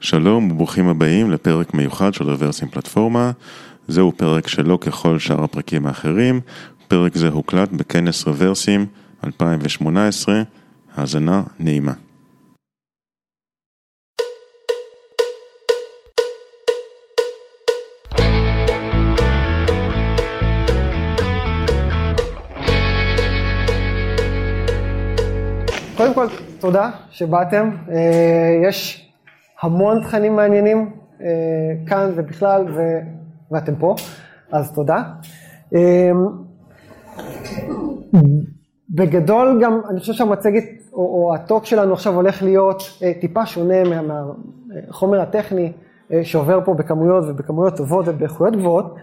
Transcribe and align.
שלום 0.00 0.50
וברוכים 0.50 0.88
הבאים 0.88 1.30
לפרק 1.30 1.74
מיוחד 1.74 2.14
של 2.14 2.24
רוורסים 2.30 2.68
פלטפורמה. 2.68 3.30
זהו 3.88 4.12
פרק 4.16 4.48
שלא 4.48 4.78
ככל 4.80 5.18
שאר 5.18 5.44
הפרקים 5.44 5.86
האחרים. 5.86 6.40
פרק 6.88 7.16
זה 7.16 7.28
הוקלט 7.28 7.68
בכנס 7.72 8.26
רוורסים 8.26 8.86
2018. 9.24 10.42
האזנה 10.96 11.42
נעימה. 11.60 11.92
קודם 25.96 26.14
כל, 26.14 26.26
תודה 26.60 26.90
שבאתם. 27.10 27.70
אה, 27.90 28.68
יש 28.68 29.07
המון 29.62 30.02
תכנים 30.02 30.36
מעניינים 30.36 30.90
אה, 31.20 31.26
כאן 31.86 32.10
ובכלל, 32.14 32.64
ו... 32.76 32.80
ואתם 33.50 33.76
פה, 33.76 33.94
אז 34.52 34.72
תודה. 34.72 35.02
אה, 35.74 36.10
בגדול 38.90 39.60
גם, 39.62 39.80
אני 39.90 40.00
חושב 40.00 40.12
שהמצגת, 40.12 40.64
או, 40.92 40.98
או 40.98 41.34
הטוק 41.34 41.66
שלנו 41.66 41.92
עכשיו 41.92 42.14
הולך 42.14 42.42
להיות 42.42 42.82
טיפה 43.20 43.46
שונה 43.46 43.76
מהחומר 44.02 45.20
הטכני 45.20 45.72
שעובר 46.22 46.60
פה 46.64 46.74
בכמויות 46.74 47.24
ובכמויות 47.28 47.76
טובות 47.76 48.08
ובאיכויות 48.08 48.56
גבוהות. 48.56 48.94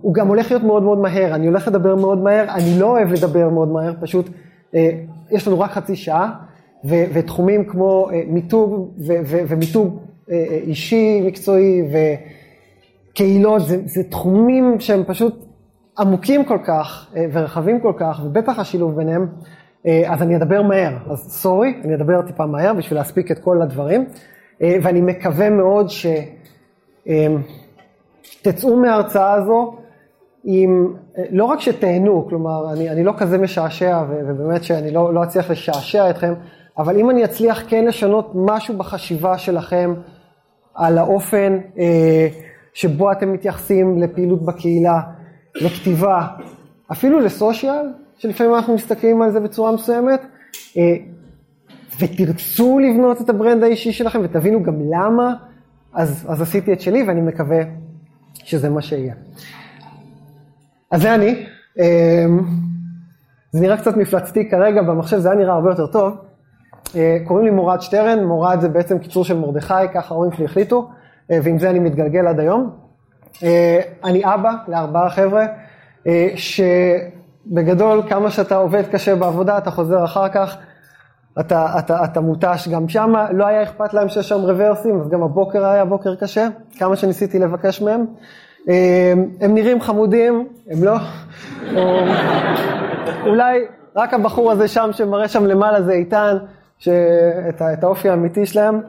הוא 0.00 0.14
גם 0.14 0.28
הולך 0.28 0.50
להיות 0.50 0.62
מאוד 0.62 0.82
מאוד 0.82 0.98
מהר, 0.98 1.34
אני 1.34 1.46
הולך 1.46 1.68
לדבר 1.68 1.94
מאוד 1.96 2.18
מהר, 2.18 2.44
אני 2.54 2.78
לא 2.78 2.86
אוהב 2.86 3.12
לדבר 3.12 3.48
מאוד 3.48 3.68
מהר, 3.68 3.92
פשוט 4.00 4.30
יש 5.30 5.48
לנו 5.48 5.60
רק 5.60 5.70
חצי 5.70 5.96
שעה, 5.96 6.32
ו- 6.84 7.04
ותחומים 7.12 7.64
כמו 7.64 8.08
אה, 8.12 8.22
מיתוג 8.26 8.90
ו- 8.98 9.20
ו- 9.24 9.42
ומיתוג 9.48 9.98
אה, 10.30 10.34
אה, 10.34 10.54
אישי, 10.54 11.20
מקצועי 11.26 11.82
וקהילות, 13.12 13.62
זה, 13.62 13.82
זה 13.84 14.02
תחומים 14.02 14.80
שהם 14.80 15.04
פשוט 15.06 15.44
עמוקים 15.98 16.44
כל 16.44 16.58
כך 16.64 17.12
ורחבים 17.32 17.80
כל 17.80 17.92
כך, 17.96 18.20
ובטח 18.24 18.58
השילוב 18.58 18.96
ביניהם, 18.96 19.26
אז 20.06 20.22
אני 20.22 20.36
אדבר 20.36 20.62
מהר, 20.62 20.96
אז 21.10 21.18
סורי, 21.18 21.74
אני 21.84 21.94
אדבר 21.94 22.22
טיפה 22.22 22.46
מהר 22.46 22.74
בשביל 22.74 22.98
להספיק 22.98 23.30
את 23.30 23.38
כל 23.38 23.62
הדברים, 23.62 24.04
ואני 24.60 25.00
מקווה 25.00 25.50
מאוד 25.50 25.86
שתצאו 28.40 28.76
מההרצאה 28.76 29.32
הזו 29.32 29.76
עם, 30.44 30.94
לא 31.30 31.44
רק 31.44 31.60
שתהנו, 31.60 32.26
כלומר, 32.28 32.72
אני, 32.72 32.90
אני 32.90 33.04
לא 33.04 33.12
כזה 33.18 33.38
משעשע, 33.38 34.02
ובאמת 34.10 34.64
שאני 34.64 34.90
לא, 34.90 35.14
לא 35.14 35.24
אצליח 35.24 35.50
לשעשע 35.50 36.10
אתכם, 36.10 36.34
אבל 36.78 36.96
אם 36.96 37.10
אני 37.10 37.24
אצליח 37.24 37.62
כן 37.68 37.84
לשנות 37.84 38.32
משהו 38.34 38.78
בחשיבה 38.78 39.38
שלכם 39.38 39.94
על 40.74 40.98
האופן 40.98 41.58
אה, 41.78 42.28
שבו 42.74 43.12
אתם 43.12 43.32
מתייחסים 43.32 44.02
לפעילות 44.02 44.42
בקהילה, 44.42 45.00
לכתיבה, 45.54 46.26
אפילו 46.92 47.20
לסושיאל, 47.20 47.86
שלפעמים 48.18 48.54
אנחנו 48.54 48.74
מסתכלים 48.74 49.22
על 49.22 49.30
זה 49.30 49.40
בצורה 49.40 49.72
מסוימת, 49.72 50.20
אה, 50.76 50.96
ותרצו 52.00 52.78
לבנות 52.78 53.20
את 53.20 53.28
הברנד 53.28 53.62
האישי 53.62 53.92
שלכם 53.92 54.20
ותבינו 54.24 54.62
גם 54.62 54.74
למה, 54.90 55.34
אז, 55.94 56.26
אז 56.28 56.42
עשיתי 56.42 56.72
את 56.72 56.80
שלי 56.80 57.02
ואני 57.02 57.20
מקווה 57.20 57.62
שזה 58.34 58.70
מה 58.70 58.82
שיהיה. 58.82 59.14
אז 60.90 61.02
זה 61.02 61.14
אני. 61.14 61.46
אמ, 61.78 62.40
זה 63.52 63.60
נראה 63.60 63.76
קצת 63.76 63.96
מפלצתי 63.96 64.50
כרגע, 64.50 64.82
במחשב 64.82 65.18
זה 65.18 65.30
היה 65.30 65.38
נראה 65.38 65.54
הרבה 65.54 65.70
יותר 65.70 65.86
טוב. 65.86 66.31
אה, 66.96 67.18
קוראים 67.24 67.44
לי 67.44 67.50
מורד 67.50 67.80
שטרן, 67.80 68.24
מורד 68.24 68.60
זה 68.60 68.68
בעצם 68.68 68.98
קיצור 68.98 69.24
של 69.24 69.38
מרדכי, 69.38 69.74
ככה 69.94 70.14
ההורים 70.14 70.32
שלי 70.32 70.44
החליטו, 70.44 70.88
אה, 71.30 71.38
ועם 71.42 71.58
זה 71.58 71.70
אני 71.70 71.78
מתגלגל 71.78 72.26
עד 72.26 72.40
היום. 72.40 72.70
אה, 73.42 73.80
אני 74.04 74.22
אבא 74.24 74.52
לארבעה 74.68 75.10
חבר'ה, 75.10 75.46
שבגדול 76.34 78.02
כמה 78.08 78.30
שאתה 78.30 78.56
עובד 78.56 78.82
קשה 78.92 79.16
בעבודה, 79.16 79.58
אתה 79.58 79.70
חוזר 79.70 80.04
אחר 80.04 80.28
כך, 80.28 80.56
אתה, 81.40 81.78
אתה, 81.78 82.04
אתה 82.04 82.20
מותש 82.20 82.68
גם 82.68 82.88
שמה, 82.88 83.32
לא 83.32 83.46
היה 83.46 83.62
אכפת 83.62 83.94
להם 83.94 84.08
שיש 84.08 84.28
שם 84.28 84.40
רברסים, 84.40 85.00
אז 85.00 85.08
גם 85.08 85.22
הבוקר 85.22 85.64
היה 85.64 85.84
בוקר 85.84 86.14
קשה, 86.14 86.48
כמה 86.78 86.96
שניסיתי 86.96 87.38
לבקש 87.38 87.82
מהם. 87.82 88.04
הם 89.40 89.54
נראים 89.54 89.80
חמודים, 89.80 90.48
הם 90.70 90.84
לא. 90.84 90.96
אולי 93.26 93.64
רק 93.96 94.14
הבחור 94.14 94.50
הזה 94.50 94.68
שם 94.68 94.90
שמראה 94.92 95.28
שם 95.28 95.46
למעלה 95.46 95.82
זה 95.82 95.92
איתן, 95.92 96.36
שאת, 96.82 97.62
את 97.62 97.84
האופי 97.84 98.08
האמיתי 98.08 98.46
שלהם. 98.46 98.80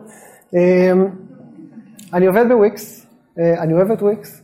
אני 2.13 2.25
עובד 2.25 2.45
בוויקס, 2.49 3.07
אני 3.37 3.73
אוהב 3.73 3.91
את 3.91 4.01
וויקס. 4.01 4.41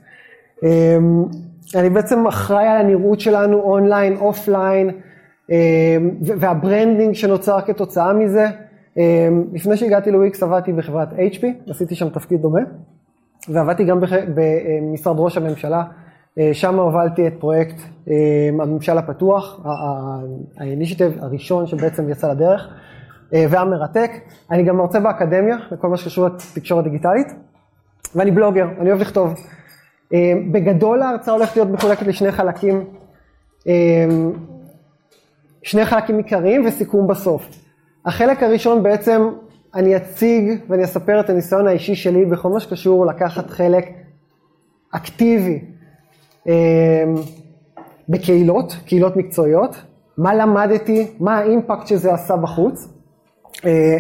אני 1.76 1.90
בעצם 1.90 2.28
אחראי 2.28 2.68
על 2.68 2.78
הנראות 2.78 3.20
שלנו 3.20 3.62
online, 3.62 4.18
offline, 4.18 4.90
וה 6.22 6.41
branding 6.41 7.16
שנוצר 7.16 7.62
כתוצאה 7.62 8.14
מזה. 8.14 8.46
לפני 9.54 9.78
שהגעתי 9.78 10.12
לוויקס 10.12 10.44
עבדתי 10.44 10.74
בחברת 10.74 11.14
HP, 11.14 11.46
עשיתי 11.70 11.96
שם 11.96 12.10
תפקיד 12.10 12.42
דומה. 12.42 12.62
ועבדתי 13.50 13.84
גם 13.84 14.00
במשרד 14.36 15.16
ראש 15.20 15.38
הממשלה, 15.38 15.84
אה, 16.40 16.54
שם 16.54 16.80
הובלתי 16.80 17.28
את 17.28 17.34
פרויקט 17.40 17.76
אה, 18.10 18.50
הממשל 18.62 18.98
הפתוח, 18.98 19.66
ה 20.58 20.63
initiative 20.63 21.18
הראשון 21.22 21.68
שבעצם 21.68 22.10
יצא 22.10 22.32
לדרך, 22.32 22.70
אה, 23.34 23.46
והיה 23.50 23.66
מרתק. 23.66 24.12
אני 24.52 24.64
גם 24.64 24.78
מרצה 24.78 25.00
באקדמיה, 25.00 25.58
לכל 25.72 25.88
מה 25.88 25.98
שקשור 25.98 26.28
לתקשורת 26.28 26.84
דיגיטלית, 26.84 27.28
ואני 28.16 28.32
בלוגר, 28.32 28.68
אני 28.80 28.90
אוהב 28.90 29.02
לכתוב. 29.02 29.34
בגדול 30.52 31.02
ההרצאה 31.02 31.34
הולכת 31.34 31.56
להיות 31.56 31.70
מחולקת 31.70 32.08
לשני 32.08 32.32
חלקים, 32.32 32.86
שני 35.64 35.86
חלקים 35.86 36.18
עיקריים 36.18 36.66
וסיכום 36.66 37.08
בסוף. 37.08 37.50
החלק 38.06 38.44
הראשון 38.44 38.84
בעצם 38.84 39.30
אני 39.76 39.98
אציג 39.98 40.60
ואני 40.70 40.84
אספר 40.84 41.20
את 41.20 41.30
הניסיון 41.30 41.68
האישי 41.68 41.96
שלי 41.96 42.26
בכל 42.26 42.50
מה 42.50 42.60
שקשור 42.60 43.06
לקחת 43.06 43.50
חלק 43.50 43.86
אקטיבי 44.92 45.62
אה, 46.48 47.04
בקהילות, 48.10 48.76
קהילות 48.86 49.16
מקצועיות, 49.16 49.76
מה 50.18 50.36
למדתי, 50.36 51.08
מה 51.20 51.38
ה 51.38 51.45
impact 51.45 51.88
שזה 51.88 52.14
עשה 52.14 52.38
בחוץ. 52.38 52.99
אה, 53.66 53.98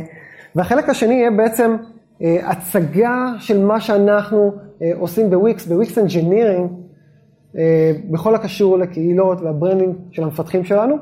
והחלק 0.55 0.89
השני 0.89 1.13
יהיה 1.13 1.31
בעצם 1.31 1.75
אה, 2.21 2.49
הצגה 2.49 3.33
של 3.39 3.65
מה 3.65 3.81
שאנחנו 3.81 4.51
עושים 4.95 5.29
ב 5.29 5.37
Wix, 5.37 5.66
ב 5.66 5.73
Wix 5.73 5.97
Engineering, 5.97 6.72
בכל 8.11 8.35
הקשור 8.35 8.77
לקהילות 8.77 9.41
וה 9.41 9.52
branding 9.52 9.95
של 10.11 10.23
המפתחים 10.23 10.63
שלנו. 10.63 10.95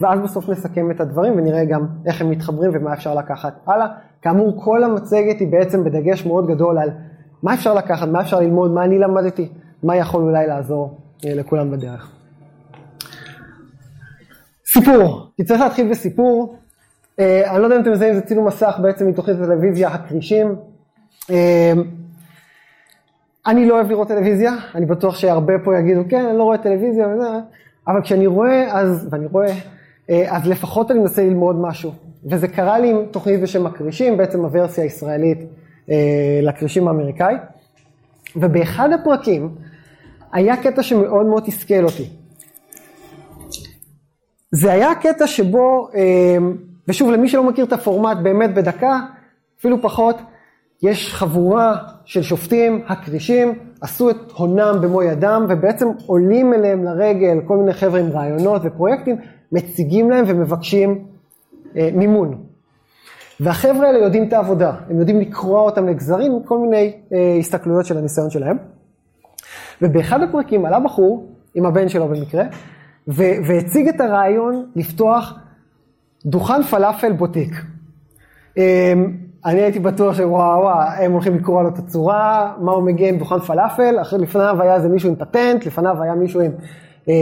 ואז 0.00 0.20
בסוף 0.20 0.48
נסכם 0.48 0.90
את 0.90 1.00
הדברים 1.00 1.32
ונראה 1.36 1.64
גם 1.64 1.86
איך 2.06 2.20
הם 2.20 2.30
מתחברים 2.30 2.70
ומה 2.74 2.92
אפשר 2.92 3.14
לקחת 3.14 3.54
הלאה. 3.66 3.86
כאמור, 4.22 4.62
כל 4.64 4.84
המצגת 4.84 5.40
היא 5.40 5.48
בעצם 5.48 5.84
בדגש 5.84 6.26
מאוד 6.26 6.46
גדול 6.46 6.78
על 6.78 6.90
מה 7.42 7.54
אפשר 7.54 7.74
לקחת, 7.74 8.08
מה 8.08 8.20
אפשר 8.20 8.40
ללמוד, 8.40 8.70
מה 8.70 8.84
אני 8.84 8.98
למדתי, 8.98 9.48
מה 9.82 9.96
יכול 9.96 10.22
אולי 10.22 10.46
לעזור 10.46 10.98
אה, 11.26 11.34
לכולם 11.34 11.70
בדרך. 11.70 12.12
סיפור, 14.66 15.30
כי 15.36 15.44
צריך 15.44 15.60
להתחיל 15.60 15.90
בסיפור. 15.90 16.56
אה, 17.20 17.50
אני 17.50 17.60
לא 17.60 17.64
יודע 17.64 17.76
אם 17.76 17.80
אתם 17.80 17.92
מזהים, 17.92 18.14
זה 18.14 18.20
צילום 18.20 18.46
מסך 18.46 18.78
בעצם 18.82 19.08
מתוכנית 19.08 19.36
הטלוויזיה 19.40 19.88
הכרישים. 19.88 20.56
אה, 21.30 21.72
אני 23.46 23.66
לא 23.66 23.74
אוהב 23.74 23.90
לראות 23.90 24.08
טלוויזיה, 24.08 24.54
אני 24.74 24.86
בטוח 24.86 25.16
שהרבה 25.16 25.52
פה 25.64 25.78
יגידו, 25.78 26.00
כן, 26.08 26.26
אני 26.26 26.38
לא 26.38 26.42
רואה 26.42 26.58
טלוויזיה 26.58 27.08
וזה, 27.08 27.28
אבל 27.88 28.02
כשאני 28.02 28.26
רואה, 28.26 28.78
אז, 28.78 29.08
ואני 29.10 29.26
רואה, 29.26 29.52
אה, 30.10 30.36
אז 30.36 30.48
לפחות 30.48 30.90
אני 30.90 30.98
מנסה 30.98 31.22
ללמוד 31.22 31.56
משהו. 31.60 31.92
וזה 32.30 32.48
קרה 32.48 32.78
לי 32.78 32.90
עם 32.90 33.06
תוכנית 33.10 33.40
בשם 33.40 33.66
הכרישים, 33.66 34.16
בעצם 34.16 34.44
הוורסיה 34.44 34.84
הישראלית 34.84 35.38
לכרישים 36.42 36.88
האמריקאי. 36.88 37.34
ובאחד 38.36 38.92
הפרקים 38.92 39.54
היה 40.32 40.56
קטע 40.56 40.82
שמאוד 40.82 41.26
מאוד 41.26 41.42
תסכל 41.46 41.84
אותי. 41.84 42.10
זה 44.50 44.72
היה 44.72 44.94
קטע 44.94 45.26
שבו, 45.26 45.88
ושוב 46.88 47.10
למי 47.10 47.28
שלא 47.28 47.44
מכיר 47.44 47.64
את 47.64 47.72
הפורמט 47.72 48.16
באמת 48.22 48.54
בדקה, 48.54 49.00
אפילו 49.60 49.82
פחות, 49.82 50.16
יש 50.82 51.14
חבורה 51.14 51.76
של 52.04 52.22
שופטים, 52.22 52.84
הכרישים, 52.86 53.58
עשו 53.80 54.10
את 54.10 54.16
הונם 54.36 54.78
במו 54.82 55.02
ידם 55.02 55.46
ובעצם 55.48 55.86
עולים 56.06 56.54
אליהם 56.54 56.84
לרגל 56.84 57.40
כל 57.46 57.56
מיני 57.56 57.72
חבר'ה 57.72 58.00
עם 58.00 58.10
רעיונות 58.10 58.62
ופרויקטים 58.64 59.16
מציגים 59.52 60.10
להם 60.10 60.24
ומבקשים 60.28 61.04
אה, 61.76 61.90
מימון. 61.94 62.44
והחבר'ה 63.40 63.86
האלה 63.86 63.98
יודעים 63.98 64.28
את 64.28 64.32
העבודה, 64.32 64.72
הם 64.90 64.98
יודעים 64.98 65.20
לקרוע 65.20 65.60
אותם 65.60 65.86
לגזרים 65.86 66.42
כל 66.44 66.58
מיני 66.58 66.92
אה, 67.12 67.36
הסתכלויות 67.38 67.86
של 67.86 67.98
הניסיון 67.98 68.30
שלהם. 68.30 68.56
ובאחד 69.82 70.22
הפרקים 70.22 70.66
עלה 70.66 70.80
בחור, 70.80 71.32
עם 71.54 71.66
הבן 71.66 71.88
שלו 71.88 72.08
במקרה, 72.08 72.44
והציג 73.08 73.88
את 73.88 74.00
הרעיון 74.00 74.66
לפתוח 74.76 75.38
דוכן 76.26 76.62
פלאפל 76.62 77.12
בוטיק. 77.12 77.52
אה, 78.58 78.92
אני 79.44 79.60
הייתי 79.60 79.78
בטוח 79.78 80.16
שוואו 80.16 80.60
וואו, 80.60 80.80
הם 80.80 81.12
הולכים 81.12 81.36
לקרוא 81.36 81.62
לו 81.62 81.68
את 81.68 81.78
הצורה, 81.78 82.54
מה 82.60 82.72
הוא 82.72 82.82
מגיע 82.82 83.08
עם 83.08 83.18
דוכן 83.18 83.38
פלאפל, 83.38 84.00
אחרי 84.00 84.18
לפניו 84.18 84.62
היה 84.62 84.74
איזה 84.74 84.88
מישהו 84.88 85.08
עם 85.08 85.16
פטנט, 85.16 85.66
לפניו 85.66 86.02
היה 86.02 86.14
מישהו 86.14 86.40
עם 86.40 86.50
אה, 87.08 87.14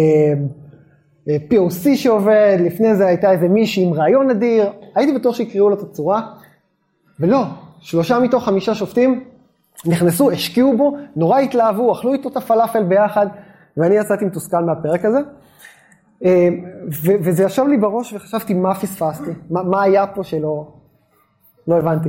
אה, 1.29 1.37
POC 1.51 1.97
שעובד, 1.97 2.57
לפני 2.61 2.95
זה 2.95 3.07
הייתה 3.07 3.31
איזה 3.31 3.49
מישהי 3.49 3.85
עם 3.85 3.93
רעיון 3.93 4.31
אדיר, 4.31 4.71
הייתי 4.95 5.13
בטוח 5.13 5.35
שיקראו 5.35 5.69
לו 5.71 5.77
את 5.77 5.83
הצורה, 5.83 6.23
ולא, 7.21 7.45
שלושה 7.81 8.19
מתוך 8.19 8.45
חמישה 8.45 8.75
שופטים 8.75 9.25
נכנסו, 9.87 10.31
השקיעו 10.31 10.77
בו, 10.77 10.97
נורא 11.17 11.39
התלהבו, 11.39 11.93
אכלו 11.93 12.13
איתו 12.13 12.29
את 12.29 12.37
הפלאפל 12.37 12.83
ביחד, 12.83 13.27
ואני 13.77 13.95
יצאתי 13.95 14.25
מתוסכל 14.25 14.65
מהפרק 14.65 15.05
הזה. 15.05 15.19
אה, 16.25 16.49
וזה 17.03 17.45
ישב 17.45 17.65
לי 17.67 17.77
בראש 17.77 18.13
וחשבתי 18.13 18.55
מה 18.55 18.75
פספסתי, 18.75 19.31
מה, 19.51 19.63
מה 19.63 19.83
היה 19.83 20.07
פה 20.07 20.25
שלא 20.25 20.73
לא 21.69 21.79
הבנתי. 21.79 22.09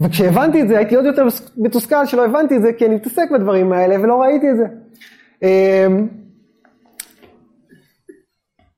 וכשהבנתי 0.00 0.62
את 0.62 0.68
זה 0.68 0.78
הייתי 0.78 0.94
עוד 0.94 1.04
יותר 1.04 1.26
מתוסכל 1.56 2.06
שלא 2.06 2.24
הבנתי 2.24 2.56
את 2.56 2.62
זה 2.62 2.72
כי 2.72 2.86
אני 2.86 2.94
מתעסק 2.94 3.30
בדברים 3.30 3.72
האלה 3.72 4.00
ולא 4.00 4.22
ראיתי 4.22 4.50
את 4.50 4.56
זה. 4.56 4.64
אה, 5.42 5.86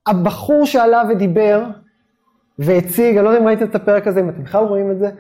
הבחור 0.07 0.67
שעלה 0.67 1.03
ודיבר 1.09 1.65
והציג, 2.59 3.17
אני 3.17 3.25
לא 3.25 3.31
יודע 3.31 3.43
אם 3.43 3.47
ראיתם 3.47 3.65
את 3.65 3.75
הפרק 3.75 4.07
הזה, 4.07 4.21
אם 4.21 4.29
אתם 4.29 4.45
בכלל 4.45 4.65
רואים 4.65 4.91
את 4.91 4.99
זה, 4.99 5.11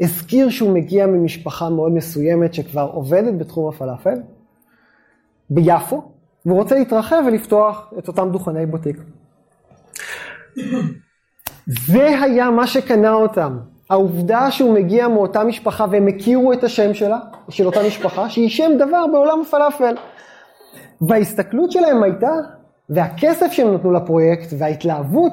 הזכיר 0.00 0.50
שהוא 0.50 0.74
מגיע 0.74 1.06
ממשפחה 1.06 1.70
מאוד 1.70 1.92
מסוימת 1.92 2.54
שכבר 2.54 2.90
עובדת 2.92 3.34
בתחום 3.38 3.68
הפלאפל, 3.68 4.14
ביפו, 5.50 6.11
והוא 6.46 6.58
רוצה 6.58 6.74
להתרחב 6.74 7.22
ולפתוח 7.26 7.92
את 7.98 8.08
אותם 8.08 8.30
דוכני 8.32 8.66
בוטיק. 8.66 8.96
זה 11.66 12.20
היה 12.20 12.50
מה 12.50 12.66
שקנה 12.66 13.12
אותם. 13.12 13.58
העובדה 13.90 14.50
שהוא 14.50 14.74
מגיע 14.74 15.08
מאותה 15.08 15.44
משפחה 15.44 15.86
והם 15.90 16.06
הכירו 16.06 16.52
את 16.52 16.64
השם 16.64 16.94
שלה, 16.94 17.18
של 17.48 17.66
אותה 17.66 17.80
משפחה, 17.86 18.28
שהיא 18.28 18.48
שם 18.48 18.72
דבר 18.78 19.06
בעולם 19.12 19.40
הפלאפל. 19.40 19.94
וההסתכלות 21.08 21.72
שלהם 21.72 22.02
הייתה, 22.02 22.30
והכסף 22.88 23.52
שהם 23.52 23.74
נתנו 23.74 23.92
לפרויקט, 23.92 24.46
וההתלהבות 24.58 25.32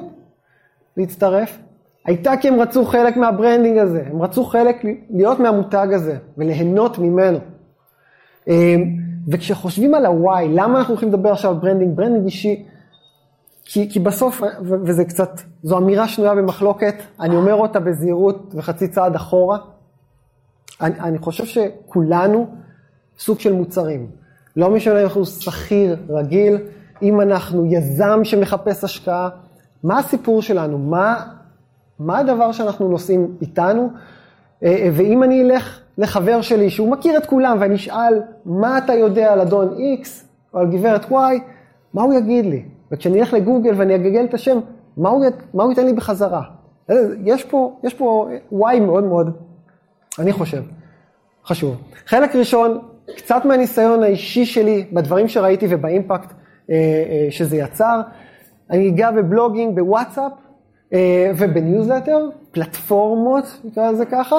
להצטרף, 0.96 1.58
הייתה 2.06 2.36
כי 2.36 2.48
הם 2.48 2.60
רצו 2.60 2.84
חלק 2.84 3.16
מה 3.16 3.28
branding 3.28 3.78
הזה, 3.78 4.02
הם 4.10 4.22
רצו 4.22 4.44
חלק 4.44 4.76
להיות 5.10 5.40
מהמותג 5.40 5.88
הזה 5.92 6.16
וליהנות 6.38 6.98
ממנו. 6.98 7.38
וכשחושבים 9.28 9.94
על 9.94 10.06
ה-why, 10.06 10.44
למה 10.48 10.78
אנחנו 10.78 10.94
הולכים 10.94 11.08
לדבר 11.08 11.32
עכשיו 11.32 11.50
על 11.50 11.56
branding? 11.56 11.96
branding 11.96 12.24
אישי, 12.24 12.66
כי, 13.64 13.90
כי 13.90 14.00
בסוף, 14.00 14.42
וזה 14.62 15.04
קצת, 15.04 15.40
זו 15.62 15.78
אמירה 15.78 16.08
שנויה 16.08 16.34
במחלוקת, 16.34 16.94
אני 17.20 17.36
אומר 17.36 17.54
אותה 17.54 17.80
בזהירות 17.80 18.54
וחצי 18.54 18.88
צעד 18.88 19.14
אחורה, 19.14 19.58
אני, 20.80 21.00
אני 21.00 21.18
חושב 21.18 21.44
שכולנו 21.44 22.46
סוג 23.18 23.40
של 23.40 23.52
מוצרים. 23.52 24.10
לא 24.56 24.70
משנה 24.70 25.00
אם 25.00 25.04
אנחנו 25.04 25.26
שכיר 25.26 25.96
רגיל, 26.08 26.58
אם 27.02 27.20
אנחנו 27.20 27.66
יזם 27.66 28.20
שמחפש 28.24 28.84
השקעה, 28.84 29.28
מה 29.82 29.98
הסיפור 29.98 30.42
שלנו? 30.42 30.78
מה, 30.78 31.26
מה 31.98 32.18
הדבר 32.18 32.52
שאנחנו 32.52 32.88
נושאים 32.88 33.36
איתנו? 33.40 33.90
אה, 34.62 34.68
אה, 34.68 34.90
ואם 34.92 35.22
אני 35.22 35.42
אלך 35.42 35.80
לחבר 36.00 36.40
שלי 36.40 36.70
שהוא 36.70 36.90
מכיר 36.90 37.16
את 37.16 37.26
כולם 37.26 37.56
ואני 37.60 37.74
אשאל 37.74 38.22
מה 38.44 38.78
אתה 38.78 38.94
יודע 38.94 39.32
על 39.32 39.40
אדון 39.40 39.76
X 40.02 40.08
או 40.54 40.58
על 40.58 40.66
גברת 40.66 41.04
Y, 41.04 41.14
מה 41.94 42.02
הוא 42.02 42.14
יגיד 42.14 42.46
לי? 42.46 42.62
וכשאני 42.92 43.20
אלך 43.20 43.32
לגוגל 43.32 43.74
ואני 43.76 43.94
אגגל 43.94 44.24
את 44.24 44.34
השם, 44.34 44.58
מה 44.96 45.08
הוא, 45.08 45.24
מה 45.54 45.62
הוא 45.62 45.72
ייתן 45.72 45.84
לי 45.84 45.92
בחזרה? 45.92 46.42
יש 47.24 47.44
פה, 47.44 47.78
יש 47.84 47.94
פה 47.94 48.28
Y 48.52 48.80
מאוד 48.80 49.04
מאוד, 49.04 49.36
אני 50.18 50.32
חושב, 50.32 50.62
חשוב. 51.44 51.76
חלק 52.06 52.36
ראשון, 52.36 52.78
קצת 53.16 53.44
מהניסיון 53.44 54.02
האישי 54.02 54.46
שלי 54.46 54.86
בדברים 54.92 55.28
שראיתי 55.28 55.66
ובאימפקט 55.70 56.32
אה, 56.70 56.74
אה, 56.74 57.26
שזה 57.30 57.56
יצר. 57.56 58.00
אני 58.70 58.88
אגע 58.88 59.10
בבלוגינג, 59.10 59.76
בוואטסאפ 59.76 60.32
אה, 60.92 61.30
ובניוזלטר, 61.36 62.28
פלטפורמות, 62.50 63.60
נקרא 63.64 63.90
לזה 63.90 64.04
ככה. 64.06 64.36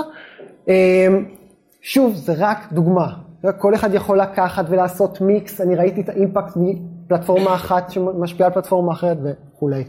שוב, 1.81 2.13
זה 2.15 2.33
רק 2.37 2.57
דוגמה. 2.71 3.07
כל 3.57 3.75
אחד 3.75 3.93
יכול 3.93 4.21
לקחת 4.21 4.65
ולעשות 4.69 5.21
מיקס, 5.21 5.61
אני 5.61 5.75
ראיתי 5.75 6.01
את 6.01 6.09
ה 6.09 6.15
impact 6.15 6.53
מפלטפורמה 6.55 7.55
אחת 7.55 7.89
שמשפיעה 7.89 8.47
על 8.47 8.53
פלטפורמה 8.53 8.91
אחרת 8.91 9.17
וכולי. 9.23 9.83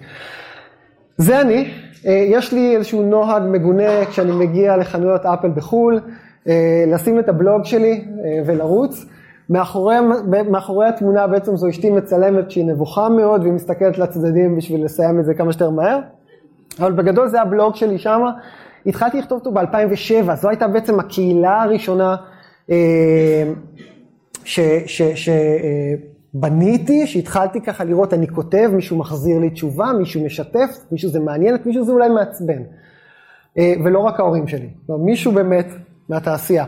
זה 1.17 1.41
אני, 1.41 1.71
יש 2.05 2.53
לי 2.53 2.77
איזשהו 2.77 3.03
נוהג 3.03 3.43
מגונה 3.43 4.05
כשאני 4.11 4.33
מגיע 4.33 4.77
לחנויות 4.77 5.27
אפל 5.27 5.51
בחו"ל, 5.51 6.01
לשים 6.87 7.19
את 7.19 7.29
הבלוג 7.29 7.65
שלי 7.65 8.05
ולרוץ. 8.47 9.07
מאחורי, 9.51 9.97
מאחורי 10.51 10.87
התמונה 10.87 11.27
בעצם 11.27 11.57
זו 11.57 11.69
אשתי 11.69 11.91
מצלמת 11.91 12.51
שהיא 12.51 12.67
נבוכה 12.67 13.09
מאוד 13.09 13.41
והיא 13.41 13.53
מסתכלת 13.53 13.99
לצדדים 13.99 14.57
בשביל 14.57 14.85
לסיים 14.85 15.21
את 15.21 15.25
זה 15.25 15.35
כמה 15.35 15.53
שיותר 15.53 15.71
מהר. 15.71 15.99
אבל 16.81 16.93
בגדול 16.93 17.29
זה 17.29 17.41
הבלוג 17.41 17.75
שלי 17.75 17.99
שמה. 17.99 18.31
התחלתי 18.87 19.19
לכתוב 19.19 19.39
אותו 19.39 19.53
ב-2007, 19.53 20.35
זו 20.35 20.49
הייתה 20.49 20.69
בעצם 20.69 21.01
הקהילה 21.01 21.63
הראשונה 21.63 22.17
אה, 22.71 23.45
שבניתי, 25.15 27.01
אה, 27.01 27.07
שהתחלתי 27.07 27.61
ככה 27.61 27.85
לראות, 27.85 28.15
אני 28.15 28.29
כותב, 28.29 28.71
מישהו 28.75 28.99
מחזיר 28.99 29.39
לי 29.39 29.51
תשובה, 29.51 29.93
מישהו 29.99 30.25
משתף, 30.25 30.71
מישהו 30.93 31.11
זה 31.11 31.21
מעניין, 31.21 31.57
מישהו 31.65 31.85
זה 31.85 31.93
אולי 31.93 32.09
מעצבן. 32.09 32.63
אה, 33.59 33.75
ולא 33.85 33.99
רק 33.99 34.21
ההורים 34.21 34.49
שלי, 34.49 34.69
לא, 34.89 34.99
מישהו 34.99 35.33
באמת 35.33 35.67
מהתעשייה. 36.09 36.65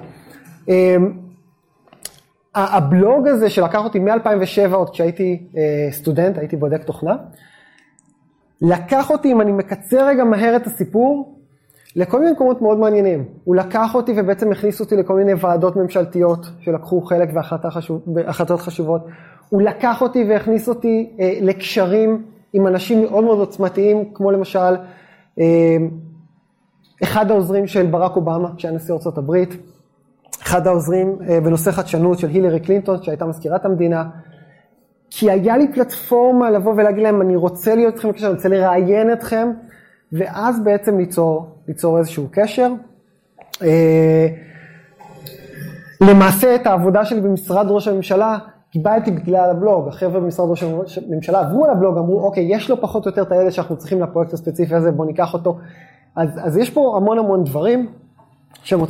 הבלוג 2.55 3.29
הזה 3.29 3.51
שלקח 3.51 3.85
אותי 3.85 3.99
מ-2007, 3.99 4.75
עוד 4.75 4.91
כשהייתי 4.91 5.47
סטודנט, 5.91 6.39
הייתי 6.39 6.57
בודק 6.57 6.83
תוכנה, 6.83 7.17
לקח 8.63 9.11
אותי, 9.11 9.33
אם 9.33 9.41
אני 9.41 9.53
מקצר 9.53 10.07
רגע 10.07 10.25
מהר 10.25 10.57
את 10.57 10.67
הסיפור, 10.67 11.34
לכל 11.97 12.21
מיני 12.21 12.33
מקומות 12.33 12.63
מאוד 12.63 12.79
מעניינים. 12.79 13.25
הוא 13.45 13.57
לקח 13.57 13.95
אותי 13.95 14.13
ובעצם 14.17 14.53
הכניס 14.53 14.81
אותי 14.81 14.97
לכל 14.97 15.15
מיני 15.15 15.33
ועדות 15.35 15.77
ממשלתיות 15.77 16.47
שלקחו 16.61 17.01
חלק 17.01 17.29
בהחלטות 18.07 18.61
חשובות. 18.61 19.07
הוא 19.49 19.63
לקח 19.63 20.03
אותי 20.03 20.25
והכניס 20.29 20.69
אותי 20.69 21.17
אה, 21.21 21.39
לקשרים 21.41 22.25
עם 22.53 22.67
אנשים 22.67 23.03
מאוד 23.03 23.25
מאוד 23.25 23.39
עוצמתיים, 23.39 24.05
כמו 24.15 24.31
למשל 24.31 24.75
אה, 25.41 25.77
אחד 27.03 27.31
העוזרים 27.31 27.67
של 27.67 27.87
ברק 27.87 28.17
אובמה, 28.17 28.49
כשהיה 28.57 28.73
נשיא 28.73 28.95
ארה"ב, 28.95 29.33
אחד 30.43 30.67
העוזרים 30.67 31.19
אה, 31.29 31.41
בנושא 31.41 31.71
חדשנות 31.71 32.19
של 32.19 32.29
הילרי 32.29 32.61
קלינטון, 32.61 33.03
שהייתה 33.03 33.27
מזכירת 33.27 33.65
המדינה, 33.65 34.05
כי 35.11 35.31
היה 35.31 35.57
לי 35.57 35.73
פלטפורמה 35.73 36.51
לבוא 36.51 36.73
ולהגיד 36.73 37.03
להם, 37.03 37.23
אני 37.23 37.37
רוצה 37.37 37.75
להיות 37.75 37.95
איתכם 37.95 38.09
בקשר, 38.09 38.27
אני 38.27 38.35
רוצה 38.35 38.49
לראיין 38.49 39.13
אתכם, 39.13 39.51
ואז 40.19 40.65
בעצם 40.65 40.99
ליצור, 40.99 41.47
ליצור 41.69 41.99
איזשהו 41.99 42.29
קשר. 42.33 42.73
אה, 43.63 44.29
למעשה 46.01 46.55
את 46.55 46.67
העבודה 46.67 47.05
שלי 47.05 47.21
במשרד 47.21 47.67
ראש 47.69 47.89
הממשלה 47.89 48.39
קיבלתי 48.71 49.11
בגלל 49.11 49.51
הבלוג, 49.51 49.89
החבר'ה 49.89 50.21
במשרד 50.21 50.51
ראש 50.51 50.63
הממשלה 50.99 51.41
עברו 51.41 51.65
על 51.65 51.71
הבלוג, 51.71 51.99
אמרו 51.99 52.21
אוקיי, 52.21 52.55
יש 52.55 52.71
לו 52.71 52.81
פחות 52.81 53.07
או 53.07 53.11
יותר 53.11 53.23
את 53.23 53.33
הילד 53.33 53.51
שאנחנו 53.51 53.77
צריכים 53.77 54.03
לפרויקט 54.03 54.33
הספציפי 54.33 54.75
הזה, 54.75 54.91
בואו 54.93 55.09
ניקח 55.09 55.35
אותו. 55.35 55.59
אז, 56.17 56.29
אז 56.43 56.57
יש 56.57 56.71
פה 56.71 56.95
המון 56.97 57.19
המון 57.19 57.45
דברים. 57.45 57.89
שהם 58.65 58.81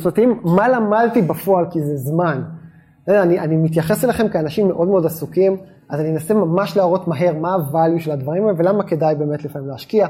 מה 0.43 0.67
למדתי 0.67 1.21
בפועל, 1.21 1.65
כי 1.71 1.81
זה 1.81 1.97
זמן. 1.97 2.43
אני, 3.07 3.39
אני 3.39 3.57
מתייחס 3.57 4.05
אליכם 4.05 4.29
כאנשים 4.29 4.67
מאוד 4.67 4.87
מאוד 4.87 5.05
עסוקים, 5.05 5.57
אז 5.89 5.99
אני 5.99 6.11
אנסה 6.11 6.33
ממש 6.33 6.77
להראות 6.77 7.07
מהר 7.07 7.33
מה 7.39 7.55
ה 7.55 7.62
value 7.62 7.99
של 7.99 8.11
הדברים 8.11 8.43
האלה 8.43 8.57
ולמה 8.57 8.83
כדאי 8.83 9.15
באמת 9.15 9.45
לפעמים 9.45 9.67
להשקיע. 9.67 10.07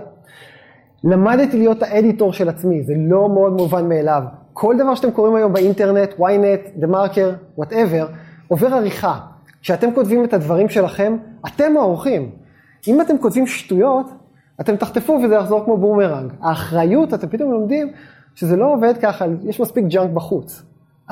למדתי 1.06 1.58
להיות 1.58 1.84
ה 1.84 1.91
editor 1.91 2.34
של 2.34 2.50
עצמי, 2.50 2.84
זה 2.84 2.94
לא 2.98 3.30
מאוד 3.30 3.54
מובן 3.54 3.90
מאליו. 3.90 4.24
כל 4.54 4.76
דבר 4.78 4.96
שאתם 4.96 5.12
קוראים 5.12 5.36
היום 5.36 5.54
באינטרנט, 5.54 6.14
ynet, 6.14 6.80
דה 6.80 6.88
מרקר, 6.88 7.32
whatever, 7.58 8.08
עובר 8.48 8.74
עריכה. 8.74 9.20
כשאתם 9.62 9.94
כותבים 9.96 10.24
את 10.24 10.34
הדברים 10.34 10.70
שלכם, 10.70 11.18
אתם 11.48 11.78
העורכים. 11.78 12.32
אם 12.88 13.02
אתם 13.02 13.18
כותבים 13.18 13.48
שטויות, 13.48 14.06
אתם 14.62 14.76
תחטפו 14.76 15.20
וזה 15.24 15.36
יחזור 15.36 15.66
כמו 15.66 15.78
בומרנג. 15.78 16.32
האחריות, 16.42 17.14
אתם 17.14 17.28
פתאום 17.28 17.52
לומדים 17.52 17.92
שזה 18.36 18.56
לא 18.56 18.74
עובד 18.74 18.94
ככה, 19.02 19.26
יש 19.44 19.62
מספיק 19.62 19.86
junk 19.86 20.12
בחוץ. 20.12 20.64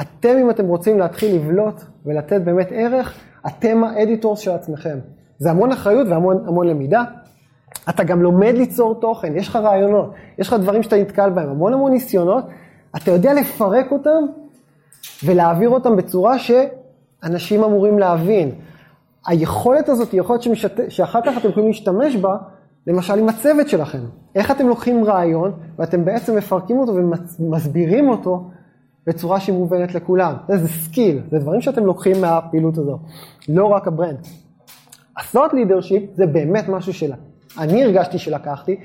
אתם, 0.01 0.37
אם 0.41 0.49
אתם 0.49 0.67
רוצים 0.67 0.99
להתחיל 0.99 1.35
לבלוט 1.35 1.83
ולתת 2.05 2.41
באמת 2.41 2.67
ערך, 2.71 3.13
אתם 3.47 3.83
ה 3.83 3.90
editors 3.90 4.39
של 4.39 4.51
עצמכם. 4.51 4.99
זה 5.37 5.51
המון 5.51 5.71
אחריות 5.71 6.07
והמון 6.07 6.43
המון 6.47 6.67
למידה. 6.67 7.03
אתה 7.89 8.03
גם 8.03 8.21
לומד 8.21 8.53
ליצור 8.57 8.95
תוכן, 9.01 9.37
יש 9.37 9.47
לך 9.47 9.55
רעיונות, 9.55 10.11
יש 10.37 10.47
לך 10.47 10.53
דברים 10.53 10.83
שאתה 10.83 10.97
נתקל 10.97 11.29
בהם, 11.29 11.49
המון 11.49 11.73
המון 11.73 11.91
ניסיונות, 11.91 12.43
אתה 12.95 13.11
יודע 13.11 13.33
לפרק 13.33 13.91
אותם 13.91 14.23
ולהעביר 15.25 15.69
אותם 15.69 15.95
בצורה 15.95 16.35
שאנשים 16.39 17.63
אמורים 17.63 17.99
להבין. 17.99 18.51
היכולת 19.27 19.89
הזאת 19.89 20.11
היא 20.11 20.19
יכולת 20.19 20.41
שמשת... 20.41 20.79
שאחר 20.89 21.19
כך 21.25 21.37
אתם 21.37 21.49
יכולים 21.49 21.67
להשתמש 21.67 22.15
בה 22.15 22.37
למשל 22.87 23.19
עם 23.19 23.29
הצוות 23.29 23.69
שלכם. 23.69 23.99
איך 24.35 24.51
אתם 24.51 24.67
לוקחים 24.67 25.05
רעיון 25.05 25.51
ואתם 25.79 26.05
בעצם 26.05 26.37
מפרקים 26.37 26.77
אותו 26.77 26.93
ומסבירים 27.39 28.09
אותו 28.09 28.49
בצורה 29.07 29.39
שהיא 29.39 29.55
מובנת 29.55 29.95
לכולם. 29.95 30.33
זה 30.47 30.67
skill, 30.67 31.21
זה 31.31 31.39
דברים 31.39 31.61
שאתם 31.61 31.85
לוקחים 31.85 32.21
מהפעילות 32.21 32.77
הזו, 32.77 32.99
לא 33.49 33.65
רק 33.65 33.87
ה 33.87 33.93
brand. 33.93 34.27
ה 35.17 35.22
thought 35.22 35.53
leadership 35.53 36.03
זה 36.15 36.25
באמת 36.25 36.69
משהו 36.69 36.93
שאני 37.55 37.83
הרגשתי 37.83 38.17
שלקחתי, 38.17 38.75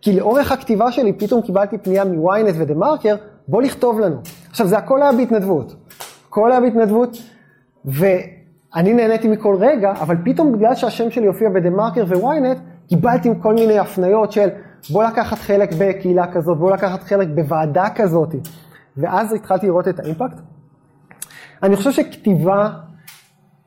כי 0.00 0.16
לאורך 0.16 0.52
הכתיבה 0.52 0.92
שלי 0.92 1.12
פתאום 1.12 1.42
קיבלתי 1.42 1.78
פנייה 1.78 2.04
מ 2.04 2.14
ynet 2.14 2.54
ודה 2.58 2.74
מרקר, 2.74 3.16
בוא 3.48 3.62
לכתוב 3.62 4.00
לנו. 4.00 4.16
עכשיו 4.50 4.66
זה 4.66 4.78
הכל 4.78 5.02
היה 5.02 5.12
בהתנדבות, 5.12 5.74
הכל 6.28 6.50
היה 6.50 6.60
בהתנדבות, 6.60 7.16
ואני 7.84 8.92
נהניתי 8.92 9.28
מכל 9.28 9.56
רגע, 9.60 9.92
אבל 10.00 10.16
פתאום 10.24 10.52
בגלל 10.52 10.74
שהשם 10.74 11.10
שלי 11.10 11.26
הופיע 11.26 11.48
בדה 11.50 11.70
מרקר 11.70 12.04
ו 12.04 12.13
ynet, 12.13 12.58
קיבלתי 12.88 13.28
כל 13.42 13.54
מיני 13.54 13.78
הפניות 13.78 14.32
של 14.32 14.48
בוא 14.90 15.04
לקחת 15.04 15.38
חלק 15.38 15.70
בקהילה 15.78 16.32
כזאת, 16.32 16.58
בוא 16.58 16.70
לקחת 16.70 17.02
חלק 17.02 17.28
בוועדה 17.34 17.86
כזאת. 17.94 18.34
ואז 18.96 19.32
התחלתי 19.32 19.66
לראות 19.66 19.88
את 19.88 20.00
האימפקט. 20.00 20.40
אני 21.62 21.76
חושב 21.76 21.92
שכתיבה 21.92 22.70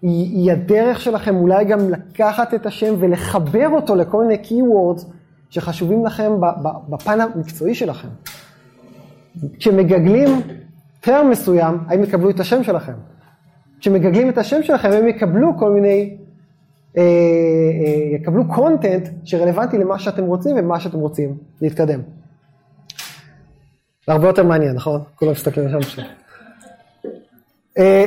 היא, 0.02 0.38
היא 0.38 0.52
הדרך 0.52 1.02
שלכם 1.02 1.36
אולי 1.36 1.66
גם 1.66 1.90
לקחת 1.90 2.54
את 2.54 2.66
השם 2.66 2.96
ולחבר 3.00 3.68
אותו 3.70 3.96
לכל 3.96 4.26
מיני 4.26 4.44
keywords 4.44 5.06
שחשובים 5.50 6.06
לכם 6.06 6.32
בפן 6.90 7.22
המקצועי 7.22 7.76
שלכם. 7.76 8.08
כשמגגלים 9.58 10.30
טרם 11.02 11.30
מסוים, 11.30 11.78
הם 11.88 12.04
יקבלו 12.04 12.30
את 12.30 12.40
השם 12.40 12.64
שלכם. 12.64 12.94
כשמגגלים 13.80 14.30
את 14.30 14.38
השם 14.38 14.64
שלכם, 14.64 14.92
הם 14.92 15.08
יקבלו 15.08 15.58
כל 15.60 15.72
מיני, 15.72 16.18
אה, 16.98 17.02
אה, 17.02 18.16
יקבלו 18.16 18.48
קונטנט 18.48 19.10
שרלוונטי 19.24 19.78
למה 19.78 20.00
שאתם 20.00 20.24
רוצים 20.24 20.56
ומה 20.60 20.80
שאתם 20.80 20.98
רוצים 20.98 21.38
להתקדם. 21.62 22.02
הרבה 24.08 24.28
יותר 24.28 24.44
מעניין, 24.44 24.76
נכון? 24.76 25.02
כולם 25.16 25.32
מסתכלים 25.32 25.82
שם. 25.82 26.02
אה, 27.78 28.06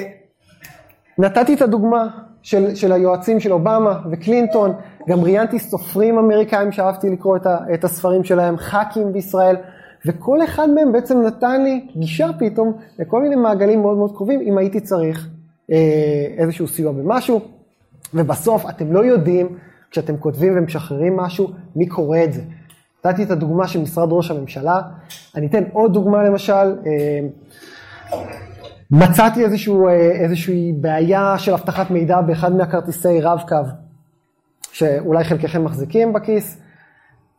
נתתי 1.19 1.55
את 1.55 1.63
הדוגמה 1.63 2.09
של, 2.43 2.75
של 2.75 2.93
היועצים 2.93 3.41
של 3.41 3.53
אובמה 3.53 4.01
וקלינטון, 4.11 4.73
גם 5.09 5.21
ראיינתי 5.21 5.59
סופרים 5.59 6.19
אמריקאים 6.19 6.73
שאהבתי 6.73 7.11
לקרוא 7.11 7.37
את, 7.37 7.47
ה, 7.47 7.59
את 7.75 7.85
הספרים 7.85 8.25
שלהם, 8.25 8.57
ח"כים 8.57 9.13
בישראל, 9.13 9.57
וכל 10.07 10.45
אחד 10.45 10.71
מהם 10.71 10.93
בעצם 10.93 11.23
נתן 11.23 11.63
לי 11.63 11.87
גישה 11.97 12.31
פתאום 12.39 12.73
לכל 12.99 13.23
מיני 13.23 13.37
מעגלים 13.37 13.83
מאוד 13.83 13.97
מאוד 13.97 14.17
קרובים, 14.17 14.41
אם 14.41 14.59
הייתי 14.59 14.81
צריך 14.81 15.29
אה, 15.73 15.77
איזשהו 16.39 16.69
סיוע 16.69 16.93
במשהו, 16.93 17.41
ובסוף 18.15 18.69
אתם 18.69 18.93
לא 18.93 19.05
יודעים, 19.05 19.59
כשאתם 19.91 20.17
כותבים 20.17 20.59
ומשחררים 20.59 21.17
משהו, 21.17 21.51
מי 21.77 21.87
קורא 21.87 22.19
את 22.25 22.33
זה. 22.33 22.41
נתתי 23.05 23.23
את 23.23 23.31
הדוגמה 23.31 23.69
של 23.69 23.81
משרד 23.81 24.09
ראש 24.13 24.31
הממשלה, 24.31 24.81
אני 25.37 25.47
אתן 25.47 25.65
עוד 25.73 25.93
דוגמה 25.93 26.23
למשל, 26.23 26.77
אה, 26.87 27.21
מצאתי 28.93 29.45
איזשהו, 29.45 29.89
אה, 29.89 29.93
איזושהי 29.95 30.73
בעיה 30.73 31.39
של 31.39 31.53
אבטחת 31.53 31.91
מידע 31.91 32.21
באחד 32.21 32.53
מהכרטיסי 32.53 33.21
רב-קו, 33.21 33.57
שאולי 34.73 35.25
חלקכם 35.25 35.65
מחזיקים 35.65 36.13
בכיס, 36.13 36.61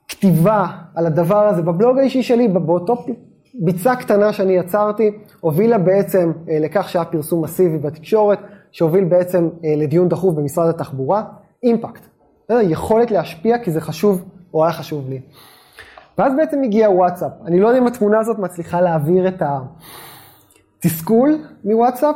כתיבה 0.07 0.67
על 0.95 1.05
הדבר 1.05 1.47
הזה 1.47 1.61
בבלוג 1.61 1.97
האישי 1.99 2.23
שלי, 2.23 2.47
באותו 2.47 3.05
ביצה 3.53 3.95
קטנה 3.95 4.33
שאני 4.33 4.53
יצרתי, 4.53 5.11
הובילה 5.39 5.77
בעצם 5.77 6.31
אה, 6.49 6.59
לכך 6.59 6.89
שהיה 6.89 7.05
פרסום 7.05 7.43
מסיבי 7.43 7.77
בתקשורת, 7.77 8.39
שהוביל 8.71 9.03
בעצם 9.03 9.49
לדיון 9.77 10.09
דחוף 10.09 10.35
במשרד 10.35 10.69
התחבורה, 10.69 11.23
אימפקט. 11.63 12.01
יכולת 12.49 13.11
להשפיע 13.11 13.57
כי 13.57 13.71
זה 13.71 13.81
חשוב, 13.81 14.25
או 14.53 14.63
היה 14.63 14.73
חשוב 14.73 15.09
לי. 15.09 15.21
ואז 16.17 16.33
בעצם 16.37 16.63
הגיע 16.63 16.89
וואטסאפ. 16.89 17.31
אני 17.45 17.59
לא 17.59 17.67
יודע 17.67 17.79
אם 17.79 17.87
התמונה 17.87 18.19
הזאת 18.19 18.39
מצליחה 18.39 18.81
להעביר 18.81 19.27
את 19.27 19.41
התסכול 20.85 21.37
מוואטסאפ. 21.65 22.15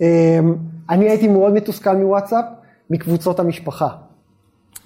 אמ, 0.00 0.54
אני 0.90 1.08
הייתי 1.08 1.28
מאוד 1.28 1.52
מתוסכל 1.52 1.96
מוואטסאפ, 1.96 2.44
מקבוצות 2.90 3.40
המשפחה. 3.40 3.88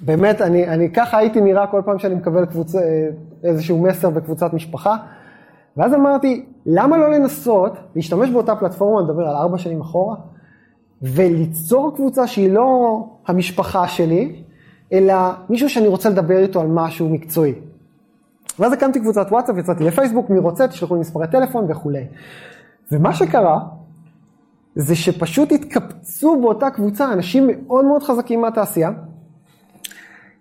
באמת, 0.00 0.40
אני, 0.40 0.68
אני 0.68 0.92
ככה 0.92 1.18
הייתי 1.18 1.40
נראה 1.40 1.66
כל 1.66 1.82
פעם 1.84 1.98
שאני 1.98 2.14
מקבל 2.14 2.46
קבוצ... 2.46 2.74
אה, 2.74 3.08
איזשהו 3.44 3.82
מסר 3.82 4.10
בקבוצת 4.10 4.52
משפחה. 4.52 4.96
ואז 5.76 5.94
אמרתי, 5.94 6.46
למה 6.66 6.98
לא 6.98 7.10
לנסות 7.10 7.72
להשתמש 7.96 8.30
באותה 8.30 8.56
פלטפורמה, 8.56 9.02
נדבר 9.02 9.28
על 9.28 9.36
ארבע 9.36 9.58
שנים 9.58 9.80
אחורה, 9.80 10.16
וליצור 11.02 11.94
קבוצה 11.96 12.26
שהיא 12.26 12.52
לא 12.52 12.98
המשפחה 13.26 13.88
שלי, 13.88 14.42
אלא 14.92 15.14
מישהו 15.48 15.68
שאני 15.70 15.88
רוצה 15.88 16.10
לדבר 16.10 16.38
איתו 16.38 16.60
על 16.60 16.66
משהו 16.66 17.08
מקצועי. 17.08 17.54
ואז 18.58 18.72
הקמתי 18.72 19.00
קבוצת 19.00 19.26
וואטסאפ, 19.30 19.56
יצאתי 19.58 19.84
לפייסבוק, 19.84 20.30
מי 20.30 20.38
רוצה, 20.38 20.68
תשלחו 20.68 20.94
לי 20.94 21.00
מספרי 21.00 21.26
טלפון 21.30 21.66
וכולי. 21.68 22.04
ומה 22.92 23.14
שקרה, 23.14 23.58
זה 24.74 24.96
שפשוט 24.96 25.52
התקבצו 25.52 26.40
באותה 26.40 26.70
קבוצה 26.70 27.12
אנשים 27.12 27.46
מאוד 27.46 27.84
מאוד 27.84 28.02
חזקים 28.02 28.40
מהתעשייה, 28.40 28.90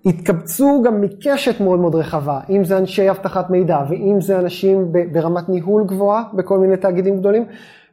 התקבצו 0.05 0.81
גם 0.85 1.01
מקשת 1.01 1.61
מאוד 1.61 1.79
מאוד 1.79 1.95
רחבה, 1.95 2.39
אם 2.49 2.63
זה 2.63 2.77
אנשי 2.77 3.09
אבטחת 3.09 3.49
מידע, 3.49 3.79
ואם 3.89 4.21
זה 4.21 4.39
אנשים 4.39 4.91
ברמת 5.11 5.49
ניהול 5.49 5.83
גבוהה 5.85 6.23
בכל 6.33 6.59
מיני 6.59 6.77
תאגידים 6.77 7.17
גדולים, 7.17 7.45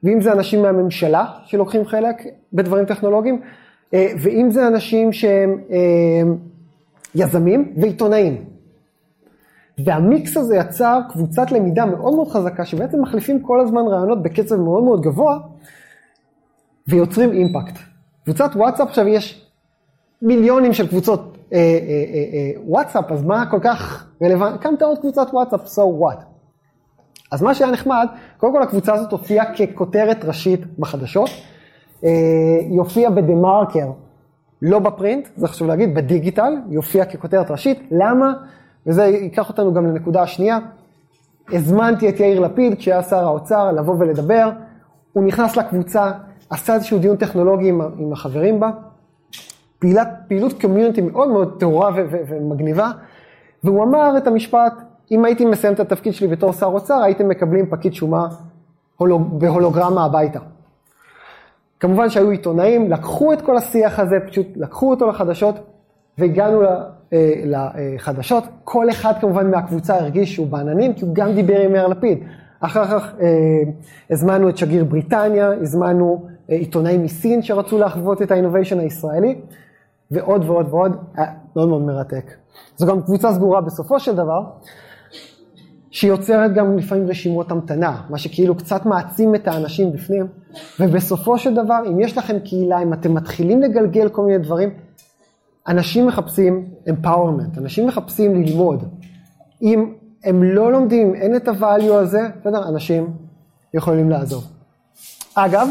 ואם 0.02 0.20
זה 0.20 0.32
אנשים 0.32 0.62
מהממשלה 0.62 1.24
שלוקחים 1.44 1.84
חלק 1.84 2.22
בדברים 2.52 2.84
טכנולוגיים, 2.84 3.40
אה, 3.94 4.08
ואם 4.18 4.50
זה 4.50 4.66
אנשים 4.66 5.12
שהם 5.12 5.58
אה, 5.70 6.22
יזמים 7.14 7.72
ועיתונאים. 7.76 8.55
והמיקס 9.84 10.36
הזה 10.36 10.56
יצר 10.56 11.00
קבוצת 11.08 11.52
למידה 11.52 11.84
מאוד 11.84 12.14
מאוד 12.14 12.28
חזקה, 12.28 12.64
שבעצם 12.64 13.02
מחליפים 13.02 13.42
כל 13.42 13.60
הזמן 13.60 13.82
רעיונות 13.86 14.22
בקצב 14.22 14.56
מאוד 14.56 14.82
מאוד 14.82 15.00
גבוה, 15.00 15.38
ויוצרים 16.88 17.32
אימפקט. 17.32 17.78
קבוצת 18.24 18.50
וואטסאפ, 18.54 18.88
עכשיו 18.88 19.08
יש 19.08 19.46
מיליונים 20.22 20.72
של 20.72 20.88
קבוצות 20.88 21.38
אה, 21.52 21.58
אה, 21.58 21.60
אה, 21.60 22.24
אה, 22.32 22.62
וואטסאפ, 22.66 23.12
אז 23.12 23.24
מה 23.24 23.50
כל 23.50 23.58
כך 23.62 24.06
רלוונטי? 24.22 24.54
הקמת 24.54 24.82
עוד 24.82 24.98
קבוצת 24.98 25.26
וואטסאפ, 25.32 25.60
so 25.60 26.02
what? 26.02 26.22
אז 27.32 27.42
מה 27.42 27.54
שהיה 27.54 27.70
נחמד, 27.70 28.06
קודם 28.36 28.52
כל 28.52 28.62
הקבוצה 28.62 28.94
הזאת 28.94 29.12
הופיעה 29.12 29.44
ככותרת 29.54 30.24
ראשית 30.24 30.60
בחדשות, 30.78 31.30
אה, 32.04 32.10
היא 32.60 32.78
הופיעה 32.78 33.10
בדה 33.10 33.34
מרקר, 33.34 33.90
לא 34.62 34.78
בפרינט, 34.78 35.28
זה 35.36 35.48
חשוב 35.48 35.68
להגיד, 35.68 35.94
בדיגיטל, 35.94 36.56
היא 36.68 36.76
הופיעה 36.76 37.06
ככותרת 37.06 37.50
ראשית, 37.50 37.88
למה? 37.90 38.32
וזה 38.86 39.04
ייקח 39.04 39.48
אותנו 39.48 39.74
גם 39.74 39.86
לנקודה 39.86 40.22
השנייה. 40.22 40.58
הזמנתי 41.52 42.08
את 42.08 42.20
יאיר 42.20 42.40
לפיד, 42.40 42.78
כשהיה 42.78 43.02
שר 43.02 43.24
האוצר, 43.24 43.72
לבוא 43.72 43.94
ולדבר. 43.98 44.50
הוא 45.12 45.24
נכנס 45.24 45.56
לקבוצה, 45.56 46.12
עשה 46.50 46.74
איזשהו 46.74 46.98
דיון 46.98 47.16
טכנולוגי 47.16 47.68
עם, 47.68 47.80
עם 47.80 48.12
החברים 48.12 48.60
בה. 48.60 48.70
פעילת, 49.78 50.08
פעילות 50.28 50.60
קומיוניטי 50.60 51.00
מאוד 51.00 51.28
מאוד 51.28 51.56
טהורה 51.58 51.90
ומגניבה. 52.28 52.90
והוא 53.64 53.84
אמר 53.84 54.16
את 54.16 54.26
המשפט, 54.26 54.72
אם 55.10 55.24
הייתי 55.24 55.44
מסיים 55.44 55.74
את 55.74 55.80
התפקיד 55.80 56.12
שלי 56.12 56.28
בתור 56.28 56.52
שר 56.52 56.66
אוצר, 56.66 57.02
הייתם 57.02 57.28
מקבלים 57.28 57.66
פקיד 57.70 57.94
שומה 57.94 58.28
הולוג, 58.96 59.40
בהולוגרמה 59.40 60.04
הביתה. 60.04 60.40
כמובן 61.80 62.10
שהיו 62.10 62.30
עיתונאים, 62.30 62.90
לקחו 62.90 63.32
את 63.32 63.42
כל 63.42 63.56
השיח 63.56 63.98
הזה, 63.98 64.16
פשוט 64.26 64.46
לקחו 64.56 64.90
אותו 64.90 65.06
לחדשות, 65.06 65.54
והגענו 66.18 66.62
אה, 67.12 67.42
לחדשות. 67.44 68.44
כל 68.64 68.90
אחד 68.90 69.12
כמובן 69.20 69.50
מהקבוצה 69.50 69.96
הרגיש 69.96 70.34
שהוא 70.34 70.46
בעננים, 70.46 70.94
כי 70.94 71.04
הוא 71.04 71.14
גם 71.14 71.32
דיבר 71.32 71.60
עם 71.60 71.74
יאיר 71.74 71.86
לפיד. 71.86 72.18
אחר 72.60 72.84
כך 72.86 73.14
אה, 73.20 73.26
הזמנו 74.10 74.48
את 74.48 74.56
שגריר 74.56 74.84
בריטניה, 74.84 75.52
הזמנו 75.60 76.26
אה, 76.50 76.54
עיתונאים 76.54 77.02
מסין 77.02 77.42
שרצו 77.42 77.78
לחוות 77.78 78.22
את 78.22 78.30
האינוביישן 78.30 78.80
הישראלי, 78.80 79.40
ועוד 80.10 80.44
ועוד 80.44 80.66
ועוד, 80.70 80.96
היה 81.16 81.26
מאוד 81.56 81.68
מאוד 81.68 81.82
מרתק. 81.82 82.34
זו 82.76 82.86
גם 82.86 83.02
קבוצה 83.02 83.32
סגורה 83.32 83.60
בסופו 83.60 84.00
של 84.00 84.16
דבר, 84.16 84.40
שיוצרת 85.90 86.54
גם 86.54 86.78
לפעמים 86.78 87.08
רשימות 87.08 87.50
המתנה, 87.50 88.02
מה 88.10 88.18
שכאילו 88.18 88.54
קצת 88.54 88.86
מעצים 88.86 89.34
את 89.34 89.48
האנשים 89.48 89.92
בפנים, 89.92 90.26
ובסופו 90.80 91.38
של 91.38 91.54
דבר, 91.54 91.78
אם 91.88 92.00
יש 92.00 92.18
לכם 92.18 92.38
קהילה, 92.38 92.82
אם 92.82 92.92
אתם 92.92 93.14
מתחילים 93.14 93.62
לגלגל 93.62 94.08
כל 94.08 94.22
מיני 94.22 94.38
דברים, 94.38 94.70
אנשים 95.68 96.06
מחפשים 96.06 96.68
empowerment, 96.88 97.58
אנשים 97.58 97.86
מחפשים 97.86 98.42
ללמוד. 98.42 98.84
אם 99.62 99.92
הם 100.24 100.42
לא 100.42 100.72
לומדים, 100.72 101.14
אין 101.14 101.36
את 101.36 101.48
ה 101.48 101.56
value 101.56 101.92
הזה, 101.92 102.20
בסדר, 102.40 102.68
אנשים 102.68 103.10
יכולים 103.74 104.10
לעזוב. 104.10 104.44
אגב, 105.34 105.68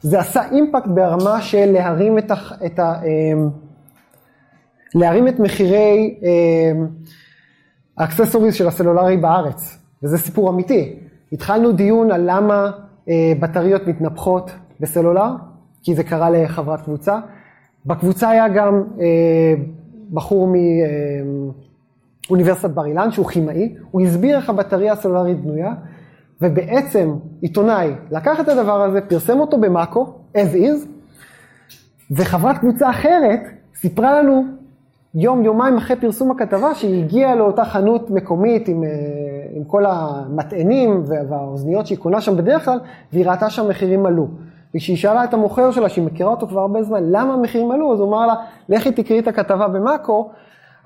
זה 0.00 0.20
עשה 0.20 0.50
impact 0.50 0.86
ברמה 0.86 1.42
של 1.42 1.72
להרים 1.72 2.18
את, 2.18 2.30
ה, 2.30 2.34
את, 2.66 2.78
ה, 2.78 3.02
אמ, 3.04 3.48
להרים 4.94 5.28
את 5.28 5.40
מחירי 5.40 6.18
אמ, 6.22 6.86
ה 7.98 8.03
accessories 8.03 8.54
של 8.54 8.68
הסלולרי 8.68 9.16
בארץ, 9.16 9.78
וזה 10.02 10.18
סיפור 10.18 10.50
אמיתי. 10.50 10.98
התחלנו 11.32 11.72
דיון 11.72 12.10
על 12.10 12.22
למה 12.24 12.70
אה, 13.08 13.32
בטריות 13.40 13.86
מתנפחות 13.86 14.50
בסלולר, 14.80 15.30
כי 15.82 15.94
זה 15.94 16.04
קרה 16.04 16.30
לחברת 16.30 16.80
קבוצה. 16.80 17.18
בקבוצה 17.86 18.30
היה 18.30 18.48
גם 18.48 18.82
אה, 19.00 19.54
בחור 20.12 20.48
אוניברסיטת 22.30 22.70
בר 22.70 22.86
אילן, 22.86 23.12
שהוא 23.12 23.26
כימאי, 23.26 23.74
הוא 23.90 24.02
הסביר 24.02 24.36
איך 24.36 24.50
הבטריה 24.50 24.92
הסלולרית 24.92 25.40
בנויה, 25.40 25.72
ובעצם 26.40 27.14
עיתונאי 27.40 27.90
לקח 28.10 28.40
את 28.40 28.48
הדבר 28.48 28.82
הזה, 28.82 29.00
פרסם 29.00 29.40
אותו 29.40 29.60
במאקו, 29.60 30.14
as 30.36 30.54
is, 30.54 30.86
וחברת 32.10 32.58
קבוצה 32.58 32.90
אחרת 32.90 33.40
סיפרה 33.74 34.22
לנו 34.22 34.44
יום, 35.14 35.44
יומיים 35.44 35.76
אחרי 35.76 35.96
פרסום 35.96 36.30
הכתבה, 36.30 36.74
שהיא 36.74 37.04
הגיעה 37.04 37.34
לאותה 37.34 37.64
חנות 37.64 38.10
מקומית 38.10 38.68
עם, 38.68 38.84
אה, 38.84 38.88
עם 39.54 39.64
כל 39.64 39.84
המטענים 39.86 41.02
והאוזניות 41.06 41.86
שהיא 41.86 41.98
קונה 41.98 42.20
שם 42.20 42.36
בדרך 42.36 42.64
כלל, 42.64 42.80
והיא 43.12 43.26
ראתה 43.26 43.50
שהמחירים 43.50 44.06
עלו. 44.06 44.28
וכשהיא 44.74 44.96
שאלה 44.96 45.24
את 45.24 45.34
המוכר 45.34 45.70
שלה, 45.70 45.88
שהיא 45.88 46.04
מכירה 46.04 46.30
אותו 46.30 46.46
כבר 46.46 46.60
הרבה 46.60 46.82
זמן, 46.82 47.02
למה 47.06 47.34
המחירים 47.34 47.70
עלו? 47.70 47.92
אז 47.92 48.00
הוא 48.00 48.08
אמר 48.08 48.26
לה, 48.26 48.34
לכי 48.68 48.92
תקראי 48.92 49.20
את 49.20 49.28
הכתבה 49.28 49.68
במאקו, 49.68 50.30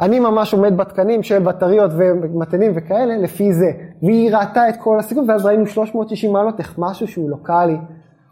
אני 0.00 0.20
ממש 0.20 0.54
עומד 0.54 0.76
בתקנים 0.76 1.22
של 1.22 1.38
בטריות 1.38 1.90
ומטענים 1.94 2.72
וכאלה, 2.74 3.16
לפי 3.16 3.52
זה. 3.52 3.70
והיא 4.02 4.36
ראתה 4.36 4.68
את 4.68 4.74
כל 4.76 4.98
הסיכום, 4.98 5.28
ואז 5.28 5.46
ראינו 5.46 5.66
360 5.66 6.32
מעלות, 6.32 6.58
איך 6.58 6.74
משהו 6.78 7.08
שהוא 7.08 7.30
לוקאלי 7.30 7.76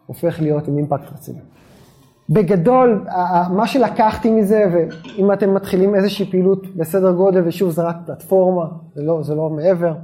הופך 0.07 0.41
להיות 0.41 0.69
עם 0.69 0.79
אימפקט 0.79 1.13
רציני. 1.13 1.39
בגדול, 2.31 3.05
מה 3.51 3.67
שלקחתי 3.67 4.31
מזה, 4.31 4.65
ואם 4.73 5.33
אתם 5.33 5.55
מתחילים 5.55 5.95
איזושהי 5.95 6.31
פעילות 6.31 6.77
בסדר 6.77 7.13
גודל, 7.13 7.43
ושוב 7.47 7.71
זה 7.71 7.83
רק 7.83 7.97
פלטפורמה, 8.07 8.67
זה 8.95 9.03
לא, 9.03 9.23
זה 9.23 9.35
לא 9.35 9.51
מעבר, 9.51 9.95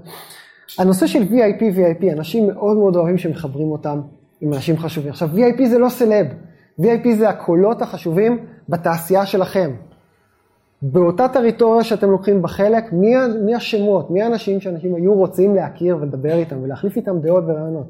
הנושא 0.78 1.06
של 1.06 1.22
VIP, 1.22 1.60
VIP, 1.60 2.12
אנשים 2.12 2.46
מאוד 2.46 2.76
מאוד 2.76 2.96
אוהבים 2.96 3.18
שמחברים 3.18 3.68
אותם 3.68 4.00
עם 4.40 4.52
אנשים 4.52 4.78
חשובים. 4.78 5.10
עכשיו, 5.10 5.28
VIP 5.34 5.64
זה 5.66 5.78
לא 5.78 5.88
סלב, 5.88 6.26
VIP 6.80 7.08
זה 7.18 7.28
הקולות 7.28 7.82
החשובים 7.82 8.46
בתעשייה 8.68 9.26
שלכם. 9.26 9.70
באותה 10.82 11.28
טריטוריה 11.28 11.84
שאתם 11.84 12.10
לוקחים 12.10 12.42
בחלק, 12.42 12.92
מי, 12.92 13.14
מי 13.44 13.54
השמות, 13.54 14.10
מי 14.10 14.22
האנשים 14.22 14.60
שאנשים 14.60 14.94
היו 14.94 15.14
רוצים 15.14 15.54
להכיר 15.54 15.96
ולדבר 16.00 16.34
איתם 16.34 16.62
ולהחליף 16.62 16.96
איתם 16.96 17.20
דעות 17.20 17.44
ורעיונות. 17.46 17.86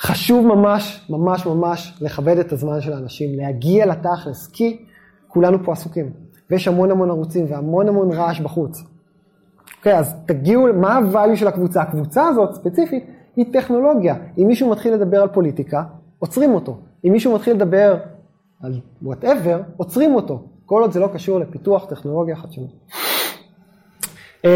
חשוב 0.00 0.46
ממש, 0.46 1.06
ממש 1.10 1.46
ממש 1.46 1.98
לכבד 2.00 2.38
את 2.38 2.52
הזמן 2.52 2.80
של 2.80 2.92
האנשים, 2.92 3.38
להגיע 3.38 3.86
לתכלס, 3.86 4.46
כי 4.52 4.84
כולנו 5.28 5.64
פה 5.64 5.72
עסוקים, 5.72 6.12
ויש 6.50 6.68
המון 6.68 6.90
המון 6.90 7.10
ערוצים 7.10 7.46
והמון 7.48 7.88
המון 7.88 8.12
רעש 8.12 8.40
בחוץ. 8.40 8.82
אוקיי, 9.78 9.98
אז 9.98 10.14
תגיעו, 10.26 10.66
מה 10.74 10.98
הvalue 10.98 11.36
של 11.36 11.48
הקבוצה? 11.48 11.82
הקבוצה 11.82 12.28
הזאת, 12.28 12.54
ספציפית, 12.54 13.04
היא 13.36 13.52
טכנולוגיה. 13.52 14.14
אם 14.38 14.46
מישהו 14.46 14.70
מתחיל 14.70 14.94
לדבר 14.94 15.22
על 15.22 15.28
פוליטיקה, 15.28 15.84
עוצרים 16.18 16.54
אותו. 16.54 16.78
אם 17.04 17.12
מישהו 17.12 17.34
מתחיל 17.34 17.56
לדבר 17.56 17.96
על 18.62 18.80
whatever, 19.02 19.60
עוצרים 19.76 20.14
אותו. 20.14 20.42
כל 20.66 20.82
עוד 20.82 20.92
זה 20.92 21.00
לא 21.00 21.08
קשור 21.14 21.38
לפיתוח 21.38 21.84
טכנולוגיה 21.84 22.36
חדשנות. 22.36 22.70
אמ, 24.44 24.50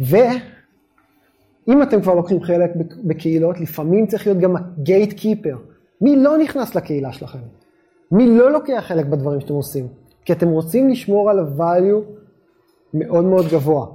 ואם 0.00 1.82
אתם 1.82 2.02
כבר 2.02 2.14
לוקחים 2.14 2.42
חלק 2.42 2.70
בקהילות, 3.04 3.60
לפעמים 3.60 4.06
צריך 4.06 4.26
להיות 4.26 4.38
גם 4.38 4.56
ה 4.56 5.12
gatekeeper. 5.12 5.56
מי 6.00 6.16
לא 6.16 6.38
נכנס 6.38 6.74
לקהילה 6.74 7.12
שלכם? 7.12 7.38
מי 8.12 8.38
לא 8.38 8.52
לוקח 8.52 8.84
חלק 8.86 9.06
בדברים 9.06 9.40
שאתם 9.40 9.54
עושים? 9.54 9.86
כי 10.24 10.32
אתם 10.32 10.48
רוצים 10.48 10.88
לשמור 10.88 11.30
על 11.30 11.38
ה 11.38 11.49
value 11.49 12.02
מאוד 12.94 13.24
מאוד 13.24 13.46
גבוה. 13.52 13.86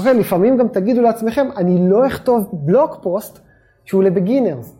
לכן 0.00 0.18
לפעמים 0.18 0.56
גם 0.56 0.68
תגידו 0.68 1.02
לעצמכם, 1.02 1.48
אני 1.56 1.88
לא 1.90 2.06
אכתוב 2.06 2.48
בלוג 2.52 2.90
פוסט 3.02 3.38
שהוא 3.84 4.02
לבגינרס. 4.02 4.76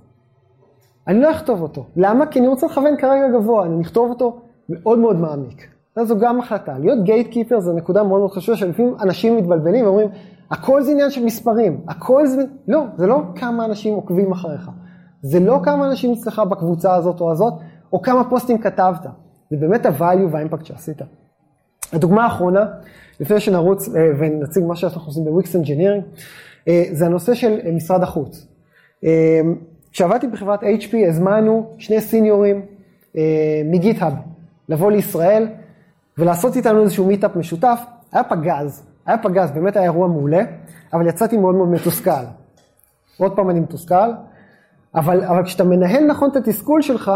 אני 1.09 1.21
לא 1.21 1.31
אכתוב 1.31 1.63
אותו. 1.63 1.87
למה? 1.97 2.27
כי 2.27 2.39
אני 2.39 2.49
רוצה 2.49 2.67
לכוון 2.67 2.97
כרגע 2.97 3.29
גבוה, 3.39 3.67
אני 3.67 3.83
אכתוב 3.83 4.11
אותו 4.11 4.41
מאוד 4.69 4.99
מאוד 4.99 5.17
מעמיק. 5.17 5.69
זו 6.03 6.19
גם 6.19 6.41
החלטה. 6.41 6.79
להיות 6.79 7.05
גייט 7.05 7.29
קיפר 7.29 7.61
זו 7.61 7.73
נקודה 7.73 8.03
מאוד 8.03 8.21
מאוד 8.21 8.31
חשובה, 8.31 8.57
שלפעמים 8.59 8.95
אנשים 9.01 9.37
מתבלבלים 9.37 9.85
ואומרים, 9.85 10.09
הכל 10.51 10.83
זה 10.83 10.91
עניין 10.91 11.11
של 11.11 11.25
מספרים, 11.25 11.81
הכל 11.89 12.27
זה... 12.27 12.43
לא, 12.69 12.85
זה 12.97 13.07
לא 13.07 13.23
כמה 13.35 13.65
אנשים 13.65 13.95
עוקבים 13.95 14.33
אחריך. 14.33 14.71
זה 15.23 15.41
לא 15.41 15.61
כמה 15.63 15.87
אנשים 15.87 16.13
אצלך 16.13 16.39
בקבוצה 16.39 16.95
הזאת 16.95 17.21
או 17.21 17.31
הזאת, 17.31 17.55
או 17.93 18.03
כמה 18.03 18.31
פוסטים 18.31 18.59
כתבת. 18.59 19.07
זה 19.51 19.57
באמת 19.57 19.87
ה 19.87 19.94
value 19.94 20.29
וה 20.31 20.39
impact 20.39 20.65
שעשית. 20.65 21.03
הדוגמה 21.93 22.25
האחרונה, 22.25 22.65
לפני 23.21 23.41
שנרוץ 23.41 23.89
אה, 23.89 24.11
ונציג 24.19 24.65
מה 24.65 24.77
שאנחנו 24.77 25.07
עושים 25.07 25.25
ב 25.25 25.33
Wix 25.33 25.57
Engineering, 25.57 26.05
אה, 26.69 26.85
זה 26.93 27.07
הנושא 27.07 27.35
של 27.35 27.59
אה, 27.67 27.73
משרד 27.73 28.03
החוץ. 28.03 28.47
כשעבדתי 29.93 30.27
בחברת 30.27 30.63
HP 30.63 30.97
הזמנו 31.09 31.75
שני 31.79 32.01
סיניורים 32.01 32.63
מ 33.65 33.72
GitHub 33.72 34.13
לבוא 34.69 34.91
לישראל 34.91 35.47
ולעשות 36.19 36.57
איתנו 36.57 36.83
איזשהו 36.83 37.07
meetup 37.07 37.37
משותף, 37.37 37.81
היה 38.13 38.25
פגז, 38.25 38.83
היה 39.07 39.19
פגז, 39.19 39.51
באמת 39.51 39.77
היה 39.77 39.85
אירוע 39.85 40.09
מעולה, 40.09 40.43
אבל 40.93 41.09
יצאתי 41.09 41.37
מאוד 41.37 41.55
מאוד 41.55 41.69
מתוסכל. 41.69 42.25
עוד 43.19 43.37
פעם 43.37 43.51
אני 43.51 43.61
מתוסכל, 43.61 44.11
אבל, 44.95 45.25
אבל 45.25 45.45
כשאתה 45.45 45.65
מנהל 45.65 46.07
נכון 46.07 46.31
את 46.31 46.37
התסכול 46.37 46.83
שלך, 46.83 47.13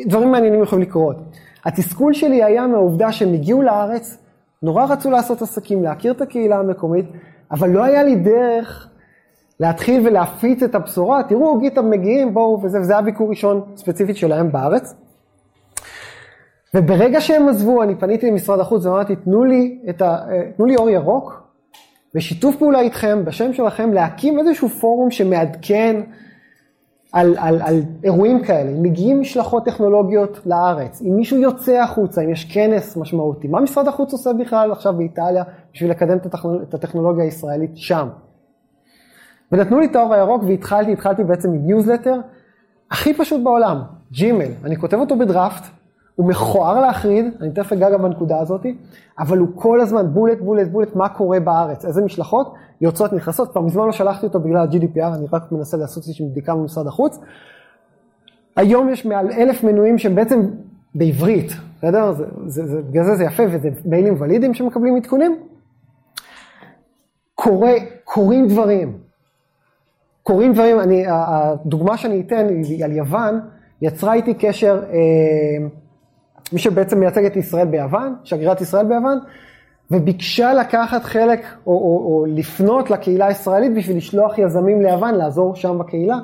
דברים 0.00 0.32
מעניינים 0.32 0.62
יכולים 0.62 0.82
לקרות. 0.88 1.16
התסכול 1.64 2.12
שלי 2.12 2.44
היה 2.44 2.66
מהעובדה 2.66 3.12
שהם 3.12 3.34
הגיעו 3.34 3.62
לארץ, 3.62 4.18
נורא 4.62 4.84
רצו 4.84 5.10
לעשות 5.10 5.42
עסקים, 5.42 5.82
להכיר 5.82 6.12
את 6.12 6.20
הקהילה 6.20 6.58
המקומית, 6.58 7.06
אבל 7.50 7.70
לא 7.70 7.84
היה 7.84 8.02
לי 8.02 8.16
דרך 8.16 8.88
להתחיל 9.60 10.06
ולהפיץ 10.06 10.62
את 10.62 10.74
הבשורה, 10.74 11.22
תראו, 11.22 11.58
גיטה 11.58 11.82
מגיעים, 11.82 12.34
בואו, 12.34 12.62
וזה, 12.62 12.80
וזה 12.80 12.92
היה 12.92 13.02
ביקור 13.02 13.30
ראשון 13.30 13.60
ספציפית 13.76 14.16
שלהם 14.16 14.52
בארץ. 14.52 14.94
וברגע 16.74 17.20
שהם 17.20 17.48
עזבו, 17.48 17.82
אני 17.82 17.94
פניתי 17.94 18.30
למשרד 18.30 18.60
החוץ 18.60 18.86
ואמרתי, 18.86 19.16
תנו 19.16 19.44
לי, 19.44 19.78
ה, 20.00 20.04
אה, 20.04 20.42
תנו 20.56 20.66
לי 20.66 20.76
אור 20.76 20.90
ירוק, 20.90 21.42
בשיתוף 22.14 22.56
פעולה 22.56 22.80
איתכם, 22.80 23.24
בשם 23.24 23.52
שלכם, 23.52 23.92
להקים 23.92 24.38
איזשהו 24.38 24.68
פורום 24.68 25.10
שמעדכן 25.10 26.00
על, 27.12 27.36
על, 27.38 27.62
על 27.62 27.82
אירועים 28.04 28.44
כאלה, 28.44 28.70
אם 28.70 28.82
מגיעים 28.82 29.20
משלחות 29.20 29.64
טכנולוגיות 29.64 30.40
לארץ, 30.46 31.02
אם 31.02 31.16
מישהו 31.16 31.36
יוצא 31.36 31.80
החוצה, 31.82 32.22
אם 32.22 32.30
יש 32.30 32.44
כנס 32.44 32.96
משמעותי, 32.96 33.48
מה 33.48 33.60
משרד 33.60 33.88
החוץ 33.88 34.12
עושה 34.12 34.32
בכלל 34.32 34.72
עכשיו 34.72 34.92
באיטליה 34.92 35.44
בשביל 35.74 35.90
לקדם 35.90 36.16
את 36.62 36.74
הטכנולוגיה 36.74 37.24
הישראלית 37.24 37.70
שם? 37.74 38.08
ונתנו 39.52 39.80
לי 39.80 39.86
את 39.86 39.96
האור 39.96 40.14
הירוק 40.14 40.42
והתחלתי, 40.46 40.92
התחלתי 40.92 41.24
בעצם 41.24 41.48
עם 41.48 41.66
ניוזלטר 41.66 42.20
הכי 42.90 43.14
פשוט 43.14 43.40
בעולם, 43.44 43.82
Gmail, 44.12 44.50
אני 44.64 44.76
כותב 44.76 44.96
אותו 44.96 45.18
בדראפט, 45.18 45.81
הוא 46.16 46.28
מכוער 46.28 46.80
להחריד, 46.80 47.24
אני 47.40 47.50
תכף 47.50 47.72
אגע 47.72 47.90
גם 47.90 48.02
בנקודה 48.02 48.38
הזאת, 48.38 48.66
אבל 49.18 49.38
הוא 49.38 49.48
כל 49.54 49.80
הזמן 49.80 50.06
בולט, 50.12 50.38
בולט, 50.40 50.68
בולט, 50.68 50.96
מה 50.96 51.08
קורה 51.08 51.40
בארץ, 51.40 51.84
איזה 51.84 52.04
משלחות 52.04 52.54
יוצאות, 52.80 53.12
נכנסות, 53.12 53.50
כבר 53.50 53.60
מזמן 53.60 53.86
לא 53.86 53.92
שלחתי 53.92 54.26
אותו 54.26 54.40
בגלל 54.40 54.56
ה-GDPR, 54.56 55.14
אני 55.16 55.26
רק 55.32 55.52
מנסה 55.52 55.76
לעשות 55.76 56.02
איזושהי 56.02 56.26
בדיקה 56.26 56.54
במשרד 56.54 56.86
החוץ. 56.86 57.18
היום 58.56 58.88
יש 58.88 59.06
מעל 59.06 59.32
אלף 59.32 59.64
מנויים 59.64 59.98
שהם 59.98 60.14
בעצם 60.14 60.40
בעברית, 60.94 61.52
בסדר? 61.78 62.12
בגלל 62.88 63.04
זה 63.04 63.16
זה 63.16 63.24
יפה 63.24 63.42
וזה 63.50 63.68
מיילים 63.84 64.14
ולידיים 64.18 64.54
שמקבלים 64.54 64.96
עדכונים. 64.96 65.38
קורה, 67.34 67.72
קורים 68.04 68.48
דברים. 68.48 68.98
קורים 70.22 70.52
דברים, 70.52 70.80
אני, 70.80 71.04
הדוגמה 71.08 71.96
שאני 71.96 72.20
אתן 72.20 72.48
היא 72.48 72.84
על 72.84 72.92
יוון, 72.92 73.40
יצרה 73.82 74.14
איתי 74.14 74.34
קשר 74.34 74.82
אה, 74.90 75.66
מי 76.52 76.58
שבעצם 76.58 77.00
מייצג 77.00 77.24
את 77.24 77.36
ישראל 77.36 77.66
ביוון, 77.66 78.14
שגרירת 78.24 78.60
ישראל 78.60 78.86
ביוון, 78.86 79.18
וביקשה 79.90 80.54
לקחת 80.54 81.02
חלק 81.02 81.40
או, 81.66 81.72
או, 81.72 82.04
או 82.06 82.24
לפנות 82.28 82.90
לקהילה 82.90 83.26
הישראלית 83.26 83.74
בשביל 83.74 83.96
לשלוח 83.96 84.38
יזמים 84.38 84.82
ליוון, 84.82 85.14
לעזור 85.14 85.54
שם 85.54 85.78
בקהילה. 85.78 86.16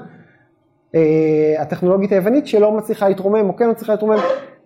אה, 0.95 1.55
הטכנולוגית 1.59 2.13
היוונית 2.13 2.47
שלא 2.47 2.73
מצליחה 2.73 3.09
להתרומם 3.09 3.49
או 3.49 3.57
כן 3.57 3.71
מצליחה 3.71 3.93
להתרומם, 3.93 4.19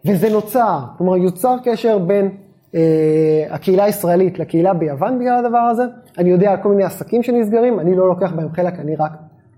וזה 0.05 0.31
נוצר, 0.31 0.79
כלומר 0.99 1.17
יוצר 1.17 1.57
קשר 1.65 1.99
בין 1.99 2.31
אה, 2.75 3.47
הקהילה 3.51 3.85
הישראלית 3.85 4.39
לקהילה 4.39 4.75
ביוון 4.75 5.19
בגלל 5.19 5.45
הדבר 5.45 5.59
הזה, 5.59 5.83
אני 6.19 6.31
יודע 6.31 6.51
על 6.51 6.57
כל 6.63 6.69
מיני 6.69 6.85
עסקים 6.85 7.23
שנסגרים, 7.23 7.81
אני 7.81 7.97
לא 7.97 8.09
לוקח 8.09 8.33
בהם 8.33 8.53
חלק, 8.53 8.79
אני 8.79 8.97
רק 8.97 9.13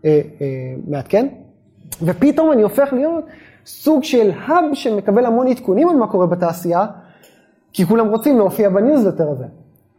אה, 0.04 0.20
אה, 0.40 0.46
מעדכן, 0.88 1.26
ופתאום 2.02 2.52
אני 2.52 2.62
הופך 2.62 2.92
להיות 2.92 3.24
סוג 3.66 4.04
של 4.04 4.30
hub 4.46 4.64
שמקבל 4.72 5.26
המון 5.26 5.46
עדכונים 5.48 5.88
על 5.88 5.96
מה 5.96 6.06
קורה 6.06 6.26
בתעשייה, 6.26 6.86
כי 7.72 7.86
כולם 7.86 8.08
רוצים 8.08 8.38
להופיע 8.38 8.68
בניוזלטר 8.68 9.30
הזה, 9.30 9.44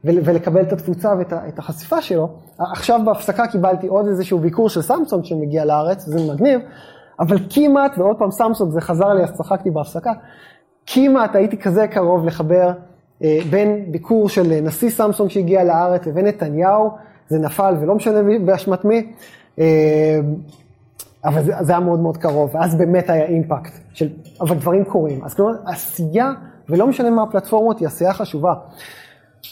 ולקבל 0.04 0.62
את 0.62 0.74
התפוצה 0.74 1.14
ואת 1.20 1.60
החשיפה 1.60 2.02
שלו. 2.02 2.30
עכשיו 2.58 3.02
בהפסקה 3.06 3.48
קיבלתי 3.48 3.88
עוד 3.88 4.08
איזשהו 4.08 4.40
ביקור 4.40 4.70
של 4.70 4.82
סמסונג 4.82 5.26
שמגיע 5.26 5.66
לארץ, 5.66 6.06
זה 6.06 6.34
מגניב, 6.34 6.62
אבל 7.20 7.38
כמעט, 7.50 7.98
ועוד 7.98 8.18
פעם 8.18 8.32
סמסונג, 8.32 8.72
זה 8.72 8.82
חזר 8.82 9.14
לי, 9.14 9.24
אז 9.24 9.34
צחקתי 9.34 9.72
בהפסקה, 9.72 10.12
כמעט 10.86 11.36
הייתי 11.36 11.58
כזה 11.58 11.88
קרוב 11.88 12.26
לחבר 12.26 12.72
אה, 13.24 13.40
בין 13.50 13.92
ביקור 13.92 14.30
של 14.30 14.62
נשיא 14.62 14.90
סמסונג 14.90 15.30
שהגיע 15.30 15.64
לארץ 15.64 16.06
לבין 16.08 16.28
נתניהו, 16.28 16.90
זה 17.28 17.40
נפל 17.40 17.76
ולא 17.82 17.96
משנה 17.96 18.20
באשמת 18.46 18.86
מי. 18.86 19.14
אה, 19.60 20.20
אבל 21.26 21.44
זה, 21.44 21.54
זה 21.62 21.72
היה 21.72 21.80
מאוד 21.80 22.00
מאוד 22.00 22.18
קרוב, 22.18 22.56
ואז 22.56 22.76
באמת 22.76 23.10
היה 23.10 23.26
אימפקט, 23.26 23.72
של, 23.94 24.10
אבל 24.42 24.56
דברים 24.56 24.84
קורים. 24.84 25.24
אז 25.24 25.34
כלומר, 25.34 25.54
עשייה, 25.66 26.32
ולא 26.70 26.88
משנה 26.88 27.10
מה 27.10 27.24
הפלטפורמות, 27.24 27.80
היא 27.80 27.88
עשייה 27.88 28.14
חשובה. 28.14 28.54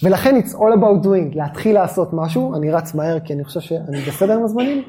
ולכן 0.03 0.39
it's 0.39 0.51
all 0.51 0.77
about 0.79 1.05
doing, 1.05 1.35
להתחיל 1.35 1.75
לעשות 1.75 2.09
משהו, 2.13 2.55
אני 2.55 2.71
רץ 2.71 2.95
מהר 2.95 3.19
כי 3.19 3.33
אני 3.33 3.43
חושב 3.43 3.59
שאני 3.59 4.01
בסדר 4.01 4.33
עם 4.33 4.43
הזמנים, 4.43 4.83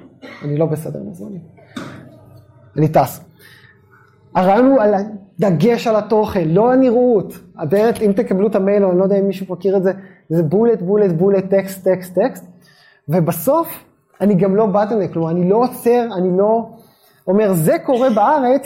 אני 0.44 0.57
לא 0.57 0.66
בסדר 0.66 1.01
עם 1.01 1.11
הזמנים. 1.11 1.40
אני 2.77 2.88
טס. 2.88 3.25
הרעיון 4.35 4.66
הוא 4.66 4.81
על 4.81 4.94
הדגש 4.94 5.87
על 5.87 5.97
התוכן, 5.97 6.49
לא 6.49 6.73
הנראות. 6.73 7.35
באמת, 7.68 8.03
אם 8.03 8.12
תקבלו 8.12 8.47
את 8.47 8.55
המייל, 8.55 8.85
או 8.85 8.90
אני 8.90 8.99
לא 8.99 9.05
יודע 9.05 9.18
אם 9.18 9.27
מישהו 9.27 9.47
מכיר 9.53 9.77
את 9.77 9.83
זה, 9.83 9.92
זה 10.29 10.42
bullet, 10.42 10.83
bullet, 10.83 11.12
bullet, 11.12 11.44
טקסט, 11.51 11.85
טקסט, 11.85 12.14
טקסט. 12.14 12.44
ובסוף, 13.09 13.85
אני 14.20 14.35
גם 14.35 14.57
לא 14.57 14.66
bottleneck, 14.66 15.12
כלומר, 15.12 15.31
אני 15.31 15.49
לא 15.49 15.57
עוצר, 15.57 16.09
אני 16.16 16.38
לא 16.38 16.74
אומר, 17.27 17.55
זה 17.55 17.77
קורה 17.87 18.11
בארץ, 18.11 18.63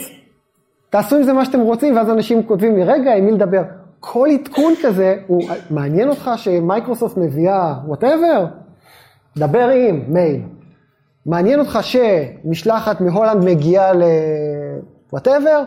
תעשו 0.89 1.15
עם 1.15 1.23
זה 1.23 1.33
מה 1.33 1.45
שאתם 1.45 1.59
רוצים, 1.59 1.95
ואז 1.95 2.09
אנשים 2.09 2.43
כותבים 2.43 2.75
לי, 2.75 2.83
רגע, 2.83 3.15
עם 3.15 3.25
מי 3.25 3.31
לדבר? 3.31 3.63
כל 3.99 4.27
עדכון 4.33 4.73
כזה, 4.83 5.17
הוא 5.27 5.41
מעניין 5.69 6.09
אותך 6.09 6.31
שמייקרוסופט 6.35 7.17
מביאה 7.17 7.73
whatever? 7.85 8.45
דבר 9.37 9.69
עם 9.69 10.03
מייל. 10.07 10.41
מעניין 11.25 11.59
אותך 11.59 11.79
שמשלחת 11.81 13.01
מהולנד 13.01 13.45
מגיעה 13.45 13.91
ל 15.11 15.16
whatever? 15.16 15.63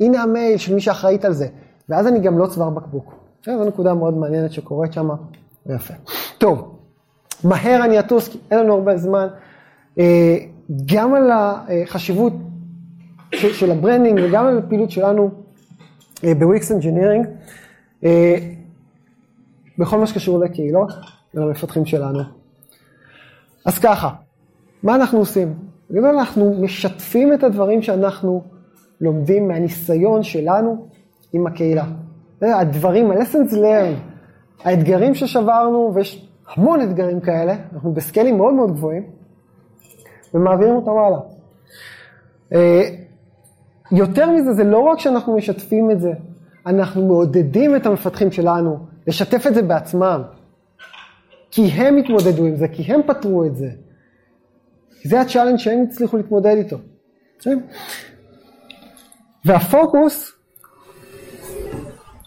הנה 0.00 0.22
המייל 0.22 0.56
של 0.56 0.74
מי 0.74 0.80
שאחראית 0.80 1.24
על 1.24 1.32
זה. 1.32 1.46
ואז 1.88 2.06
אני 2.06 2.20
גם 2.20 2.38
לא 2.38 2.46
צוואר 2.46 2.70
בקבוק. 2.70 3.14
זו 3.46 3.64
נקודה 3.64 3.94
מאוד 3.94 4.16
מעניינת 4.16 4.52
שקורית 4.52 4.92
שם, 4.92 5.08
יפה. 5.66 5.94
טוב, 6.38 6.78
מהר 7.44 7.84
אני 7.84 7.98
אטוס, 7.98 8.28
כי 8.28 8.38
אין 8.50 8.58
לנו 8.60 8.74
הרבה 8.74 8.96
זמן. 8.96 9.28
אה, 10.70 10.76
גם 10.86 11.14
על 11.14 11.30
החשיבות 11.30 12.32
של 13.34 13.70
ה 13.70 13.76
branding 13.76 14.20
וגם 14.24 14.46
על 14.46 14.58
הפעילות 14.58 14.90
שלנו 14.90 15.30
אה, 16.24 16.34
ב 16.34 16.43
Wix 16.43 16.72
Engineering, 16.72 17.26
אה, 18.04 18.36
בכל 19.78 19.98
מה 19.98 20.06
שקשור 20.06 20.38
לקהילות 20.38 20.92
ולמפתחים 21.34 21.86
שלנו. 21.86 22.20
אז 23.64 23.78
ככה, 23.78 24.10
מה 24.82 24.94
אנחנו 24.94 25.18
עושים? 25.18 25.54
בגלל 25.90 26.18
אנחנו 26.18 26.54
משתפים 26.60 27.32
את 27.32 27.44
הדברים 27.44 27.82
שאנחנו 27.82 28.42
לומדים 29.00 29.48
מהניסיון 29.48 30.22
שלנו 30.22 30.86
עם 31.32 31.46
הקהילה. 31.46 31.84
הדברים, 32.42 33.10
ה-lessons 33.10 33.52
learned, 33.52 34.64
האתגרים 34.64 35.14
ששברנו, 35.14 35.92
ויש 35.94 36.28
המון 36.54 36.80
אתגרים 36.80 37.20
כאלה, 37.20 37.56
אנחנו 37.74 37.92
בסקיילים 37.92 38.36
מאוד 38.36 38.54
מאוד 38.54 38.70
גבוהים, 38.70 39.15
ומעבירים 40.34 40.74
אותם 40.74 40.90
הלאה. 40.90 41.20
אה, 42.52 42.88
יותר 43.92 44.30
מזה, 44.30 44.52
זה 44.52 44.64
לא 44.64 44.78
רק 44.78 44.98
שאנחנו 44.98 45.36
משתפים 45.36 45.90
את 45.90 46.00
זה, 46.00 46.12
אנחנו 46.66 47.06
מעודדים 47.06 47.76
את 47.76 47.86
המפתחים 47.86 48.32
שלנו 48.32 48.78
לשתף 49.06 49.46
את 49.46 49.54
זה 49.54 49.62
בעצמם. 49.62 50.22
כי 51.50 51.62
הם 51.62 51.96
התמודדו 51.96 52.44
עם 52.44 52.56
זה, 52.56 52.68
כי 52.68 52.82
הם 52.92 53.00
פתרו 53.06 53.44
את 53.44 53.56
זה. 53.56 53.70
זה 55.04 55.20
ה 55.20 55.24
challenge 55.24 55.58
שהם 55.58 55.82
הצליחו 55.82 56.16
להתמודד 56.16 56.56
איתו. 56.56 56.76
והפוקוס, 59.44 60.32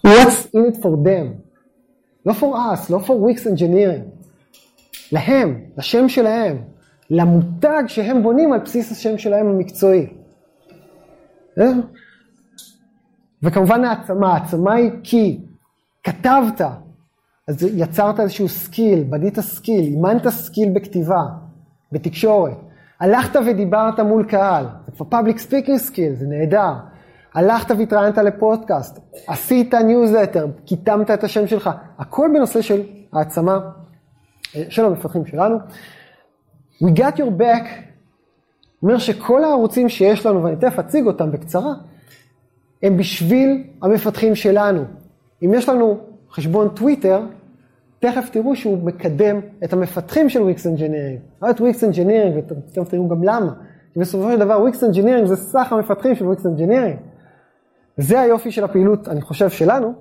what's 0.08 0.56
in 0.56 0.74
it 0.74 0.78
for 0.82 1.06
them. 1.06 1.28
לא 2.26 2.34
for 2.34 2.56
us, 2.56 2.92
לא 2.92 2.98
for 2.98 3.10
Wix 3.10 3.48
Engineering. 3.48 4.20
להם, 5.12 5.62
לשם 5.78 6.10
שלהם, 6.10 6.62
למותג 7.10 7.84
שהם 7.88 8.24
בונים 8.24 8.54
על 8.54 8.60
בסיס 8.60 8.92
השם 8.92 9.18
שלהם 9.18 9.48
המקצועי. 9.48 10.08
וכמובן 13.44 13.86
העצמה, 13.86 14.34
העצמה 14.34 14.74
היא 14.74 14.92
כי 15.04 15.40
כתבת, 16.04 16.62
אז 17.48 17.64
יצרת 17.64 18.20
איזשהו 18.20 18.50
skill, 18.50 19.04
בנית 19.04 19.40
skill, 19.40 19.84
אימנת 19.84 20.28
skill 20.28 20.70
בכתיבה, 20.76 21.24
בתקשורת. 21.92 22.58
הלכת 23.00 23.40
ודיברת 23.46 24.00
מול 24.00 24.24
קהל, 24.24 24.66
זה 24.86 24.92
כבר 24.92 25.06
public 25.20 25.38
speaking 25.38 25.92
skill, 25.92 26.16
זה 26.20 26.28
נהדר. 26.28 26.74
הלכת 27.34 27.72
והתראיינת 27.78 28.18
לפודקאסט, 28.18 29.00
עשית 29.28 29.74
ניוזלטר, 29.74 30.48
קידמת 30.66 31.12
את 31.12 31.24
השם 31.24 31.48
שלך, 31.48 31.70
הכל 32.00 32.30
בנושא 32.34 32.62
של 32.62 32.82
העצמה 33.14 33.60
אה, 34.56 34.64
של 34.70 34.86
המפתחים 34.86 35.26
שלנו. 35.26 35.58
We 36.84 36.88
got 36.88 37.18
your 37.18 37.42
back 37.42 37.90
אומר 38.84 38.98
שכל 38.98 39.44
הערוצים 39.44 39.90
שיש 39.90 40.26
לנו, 40.26 40.44
ואני 40.44 40.56
תכף 40.56 40.80
אציג 40.80 41.06
אותם 41.06 41.32
בקצרה, 41.32 41.74
הם 42.84 42.98
בשביל 42.98 43.64
המפתחים 43.82 44.36
שלנו. 44.36 44.84
אם 45.44 45.54
יש 45.54 45.70
לנו 45.70 45.98
חשבון 46.32 46.70
טוויטר, 46.70 47.22
תכף 48.00 48.30
תראו 48.32 48.56
שהוא 48.56 48.78
מקדם 48.84 49.40
את 49.64 49.74
המפתחים 49.74 50.30
של 50.30 50.42
Wix 50.42 50.68
Engineering. 50.68 51.20
לא 51.42 51.50
את 51.50 51.62
Wix 51.62 51.84
Engineering, 51.84 52.38
ותכף 52.38 52.90
תראו 52.90 53.10
גם 53.10 53.24
למה. 53.24 53.54
כי 53.94 54.00
בסופו 54.00 54.32
של 54.32 54.40
דבר 54.40 54.62
Wix 54.62 54.84
Engineering 54.84 55.28
זה 55.28 55.36
סך 55.36 55.74
המפתחים 55.74 56.16
של 56.16 56.26
Wix 56.26 56.46
Engineering. 56.46 56.98
זה 57.98 58.20
היופי 58.20 58.52
של 58.52 58.64
הפעילות, 58.64 59.08
אני 59.08 59.22
חושב, 59.22 59.50
שלנו. 59.50 59.94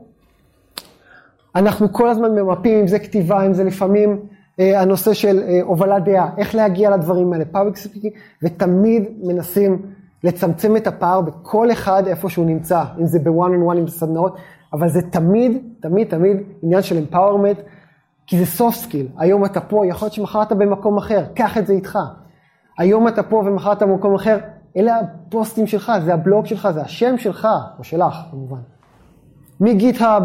אנחנו 1.55 1.93
כל 1.93 2.09
הזמן 2.09 2.33
ממפים, 2.33 2.81
אם 2.81 2.87
זה 2.87 2.99
כתיבה, 2.99 3.47
אם 3.47 3.53
זה 3.53 3.65
לפעמים 3.65 4.21
הנושא 4.59 5.13
של 5.13 5.41
אה, 5.49 5.61
הובלת 5.63 6.05
דעה, 6.05 6.31
איך 6.39 6.55
להגיע 6.55 6.91
לדברים 6.91 7.33
האלה, 7.33 7.45
public 7.45 7.77
speaking, 7.77 8.13
ותמיד 8.43 9.05
מנסים 9.23 9.83
לצמצם 10.25 10.77
את 10.77 10.87
הפער 10.87 11.21
בכל 11.21 11.73
אחד 11.73 12.03
איפה 12.07 12.31
שהוא 12.31 12.47
נמצא, 12.47 12.83
אם 13.01 13.07
זה 13.07 13.19
בוואן 13.19 13.51
און 13.51 13.63
וואן, 13.63 13.87
זה 13.87 13.93
סדנאות, 13.93 14.37
אבל 14.73 14.89
זה 14.89 15.03
תמיד, 15.03 15.59
תמיד, 15.81 16.09
תמיד 16.09 16.37
עניין 16.63 16.83
של 16.83 16.97
empowerment, 16.97 17.59
כי 18.27 18.39
זה 18.39 18.47
soft 18.47 18.77
skill. 18.77 19.07
היום 19.19 19.45
אתה 19.45 19.61
פה, 19.61 19.87
יכול 19.87 20.07
להיות 20.07 20.15
שמחר 20.15 20.43
אתה 20.43 20.55
במקום 20.55 20.99
אחר, 20.99 21.25
קח 21.35 21.59
את 21.59 21.67
זה 21.67 21.73
איתך. 21.73 21.99
היום 22.79 23.09
אתה 23.09 23.23
פה 23.23 23.37
ומחר 23.37 23.73
אתה 23.73 23.87
במקום 23.87 24.15
אחר, 24.15 24.39
אלה 24.77 25.01
הפוסטים 25.01 25.67
שלך, 25.67 25.93
זה 26.05 26.15
הבלוג 26.15 26.47
שלך, 26.47 26.69
זה 26.75 26.81
השם 26.81 27.19
שלך, 27.19 27.49
או 27.79 27.85
שלך 27.85 28.15
כמובן. 28.31 28.61
מ 29.61 29.69
GitHub, 29.69 30.23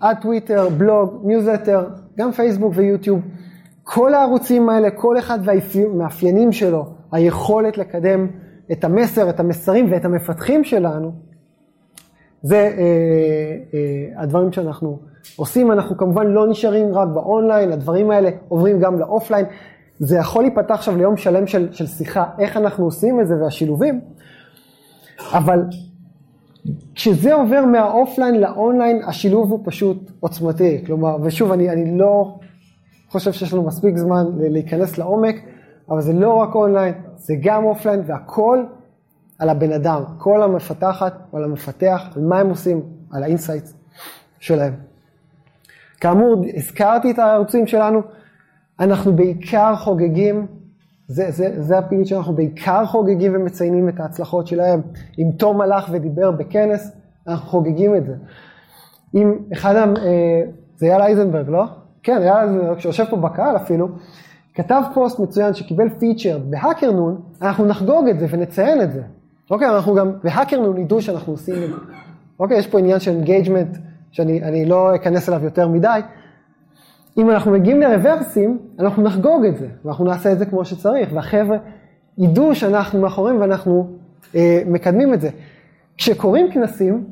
עד 0.00 0.16
טוויטר, 0.20 0.68
בלוג, 0.78 1.20
ניוזלטר, 1.24 1.88
גם 2.18 2.32
פייסבוק 2.32 2.72
ויוטיוב. 2.76 3.20
כל 3.84 4.14
הערוצים 4.14 4.68
האלה, 4.68 4.90
כל 4.90 5.18
אחד 5.18 5.38
והמאפיינים 5.44 6.52
שלו, 6.52 6.86
היכולת 7.12 7.78
לקדם 7.78 8.26
את 8.72 8.84
המסר, 8.84 9.30
את 9.30 9.40
המסרים 9.40 9.92
ואת 9.92 10.04
המפתחים 10.04 10.64
שלנו, 10.64 11.12
זה 12.42 12.56
אה, 12.56 12.70
אה, 13.74 14.22
הדברים 14.22 14.52
שאנחנו 14.52 14.98
עושים. 15.36 15.72
אנחנו 15.72 15.96
כמובן 15.96 16.26
לא 16.26 16.48
נשארים 16.48 16.94
רק 16.94 17.08
באונליין, 17.08 17.72
הדברים 17.72 18.10
האלה 18.10 18.30
עוברים 18.48 18.80
גם 18.80 18.98
ל 18.98 19.03
offline. 19.03 19.46
זה 19.98 20.16
יכול 20.16 20.42
להיפתח 20.42 20.74
עכשיו 20.74 20.96
ליום 20.96 21.16
שלם 21.16 21.46
של, 21.46 21.72
של 21.72 21.86
שיחה, 21.86 22.24
איך 22.38 22.56
אנחנו 22.56 22.84
עושים 22.84 23.20
את 23.20 23.28
זה 23.28 23.34
והשילובים, 23.42 24.00
אבל 25.32 25.64
כשזה 26.94 27.34
עובר 27.34 27.64
מה 27.64 27.81
offline 27.81 28.40
לאונליין, 28.40 29.02
השילוב 29.06 29.50
הוא 29.50 29.60
פשוט 29.64 30.10
עוצמתי. 30.20 30.82
כלומר, 30.86 31.16
ושוב, 31.22 31.52
אני, 31.52 31.70
אני 31.70 31.98
לא 31.98 32.34
חושב 33.12 33.32
שיש 33.32 33.52
לנו 33.52 33.62
מספיק 33.62 33.96
זמן 33.96 34.26
להיכנס 34.38 34.98
לעומק, 34.98 35.36
אבל 35.88 36.00
זה 36.00 36.12
לא 36.12 36.34
רק 36.34 36.54
אונליין, 36.54 36.94
זה 37.16 37.34
גם 37.42 37.64
offline, 37.64 38.02
והכל 38.06 38.64
על 39.38 39.48
הבן 39.48 39.72
אדם, 39.72 40.02
על 40.18 40.42
המפתחת 40.42 41.14
או 41.32 41.38
על 41.38 41.44
המפתח, 41.44 42.02
על 42.16 42.22
מה 42.22 42.38
הם 42.38 42.48
עושים, 42.48 42.82
על 43.10 43.22
ה 43.22 43.27
insight 43.27 43.64
שלהם. 44.40 44.74
כאמור, 46.00 46.44
הזכרתי 46.56 47.10
את 47.10 47.18
הערוצים 47.18 47.66
שלנו, 47.66 48.00
אנחנו 48.80 49.16
בעיקר 49.16 49.76
חוגגים, 49.76 50.46
זה, 51.06 51.30
זה, 51.30 51.62
זה 51.62 51.78
הפעילות 51.78 52.06
שאנחנו 52.06 52.34
בעיקר 52.34 52.86
חוגגים 52.86 53.34
ומציינים 53.34 53.88
את 53.88 54.00
ההצלחות 54.00 54.46
שלהם. 54.46 54.80
אם 55.18 55.30
תום 55.38 55.60
הלך 55.60 55.88
ודיבר 55.92 56.30
בכנס, 56.30 56.96
אנחנו 57.28 57.50
חוגגים 57.50 57.96
את 57.96 58.06
זה. 58.06 58.14
אם 59.14 59.38
אחד, 59.52 59.74
אה, 59.76 60.42
זה 60.76 60.86
אייל 60.86 61.02
אייזנברג, 61.02 61.48
לא? 61.48 61.64
כן, 62.02 62.16
היה 62.22 62.42
איזה, 62.42 62.60
שיושב 62.76 63.04
פה 63.10 63.16
בקהל 63.16 63.56
אפילו, 63.56 63.88
כתב 64.54 64.82
פוסט 64.94 65.18
מצוין 65.18 65.54
שקיבל 65.54 65.88
feature 65.88 66.38
ב 66.38 66.45
Hackernoon, 66.45 67.20
אנחנו 67.42 67.66
נחגוג 67.66 68.08
את 68.08 68.18
זה 68.18 68.26
ונציין 68.30 68.82
את 68.82 68.92
זה. 68.92 69.02
אוקיי, 69.50 69.68
אנחנו 69.68 69.94
גם 69.94 70.12
ב 70.24 70.29
Hackernoon 70.29 70.78
ידעו 70.78 71.02
שאנחנו 71.02 71.32
עושים 71.32 71.54
את 71.54 71.68
זה. 71.68 71.76
אוקיי, 72.40 72.58
יש 72.58 72.66
פה 72.66 72.78
עניין 72.78 73.00
של 73.00 73.10
engagement, 73.10 73.76
שאני 74.10 74.64
לא 74.66 74.94
אכנס 74.94 75.28
אליו 75.28 75.44
יותר 75.44 75.68
מדי. 75.68 76.00
אם 77.18 77.30
אנחנו 77.30 77.50
מגיעים 77.50 77.80
ל 77.80 77.88
Reversim, 77.88 78.58
אנחנו 78.78 79.02
נחגוג 79.02 79.44
את 79.44 79.56
זה, 79.56 79.68
ואנחנו 79.84 80.04
נעשה 80.04 80.32
את 80.32 80.38
זה 80.38 80.46
כמו 80.46 80.64
שצריך, 80.64 81.08
והחבר'ה 81.12 81.56
ידעו 82.18 82.54
שאנחנו 82.54 83.00
מאחוריהם 83.00 83.40
ואנחנו 83.40 83.86
אה, 84.34 84.62
מקדמים 84.66 85.14
את 85.14 85.20
זה. 85.20 85.30
כשקורים 85.96 86.52
כנסים, 86.52 87.04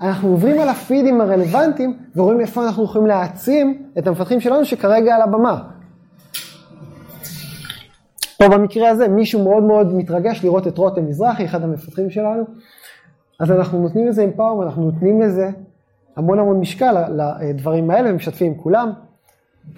אנחנו 0.00 0.28
עוברים 0.28 0.60
על 0.60 0.68
הפידים 0.68 1.20
הרלוונטיים 1.20 1.98
ורואים 2.16 2.40
איפה 2.40 2.66
אנחנו 2.66 2.84
יכולים 2.84 3.06
להעצים 3.06 3.82
את 3.98 4.06
המפתחים 4.06 4.40
שלנו 4.40 4.64
שכרגע 4.64 5.14
על 5.14 5.22
הבמה. 5.22 5.62
פה 8.38 8.48
במקרה 8.48 8.88
הזה 8.88 9.08
מישהו 9.08 9.44
מאוד 9.44 9.62
מאוד 9.62 9.94
מתרגש 9.94 10.44
לראות 10.44 10.66
את 10.66 10.78
רותם 10.78 11.06
מזרחי, 11.06 11.44
אחד 11.44 11.62
המפתחים 11.62 12.10
שלנו, 12.10 12.44
אז 13.40 13.50
אנחנו 13.50 13.82
נותנים 13.82 14.08
לזה 14.08 14.22
אימפאורם, 14.22 14.62
אנחנו 14.62 14.84
נותנים 14.84 15.20
לזה 15.20 15.50
המון 16.16 16.38
המון 16.38 16.60
משקל 16.60 16.94
לדברים 17.40 17.90
האלה 17.90 18.10
ומשתפים 18.10 18.52
עם 18.52 18.58
כולם. 18.58 18.92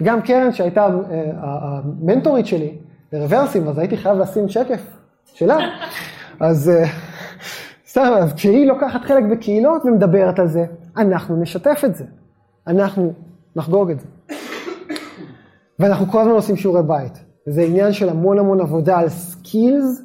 גם 0.03 0.21
קרן 0.21 0.51
שהייתה 0.51 0.85
אה, 0.85 1.31
המנטורית 1.35 2.45
שלי 2.45 2.77
לרוורסים, 3.13 3.67
אז 3.67 3.77
הייתי 3.77 3.97
חייב 3.97 4.17
לשים 4.17 4.49
שקף 4.49 4.81
שלה. 5.33 5.57
אז 6.39 6.69
אה, 6.69 6.85
סתם, 7.89 8.11
אז 8.21 8.33
כשהיא 8.33 8.67
לוקחת 8.67 9.01
חלק 9.01 9.23
בקהילות 9.31 9.85
ומדברת 9.85 10.39
על 10.39 10.47
זה, 10.47 10.65
אנחנו 10.97 11.41
נשתף 11.41 11.81
את 11.85 11.95
זה. 11.95 12.05
אנחנו 12.67 13.13
נחגוג 13.55 13.91
את 13.91 13.99
זה. 13.99 14.07
ואנחנו 15.79 16.05
כל 16.05 16.21
הזמן 16.21 16.33
עושים 16.33 16.55
שיעורי 16.55 16.83
בית. 16.83 17.13
זה 17.45 17.61
עניין 17.61 17.93
של 17.93 18.09
המון 18.09 18.39
המון 18.39 18.61
עבודה 18.61 18.97
על 18.97 19.09
skills, 19.09 20.01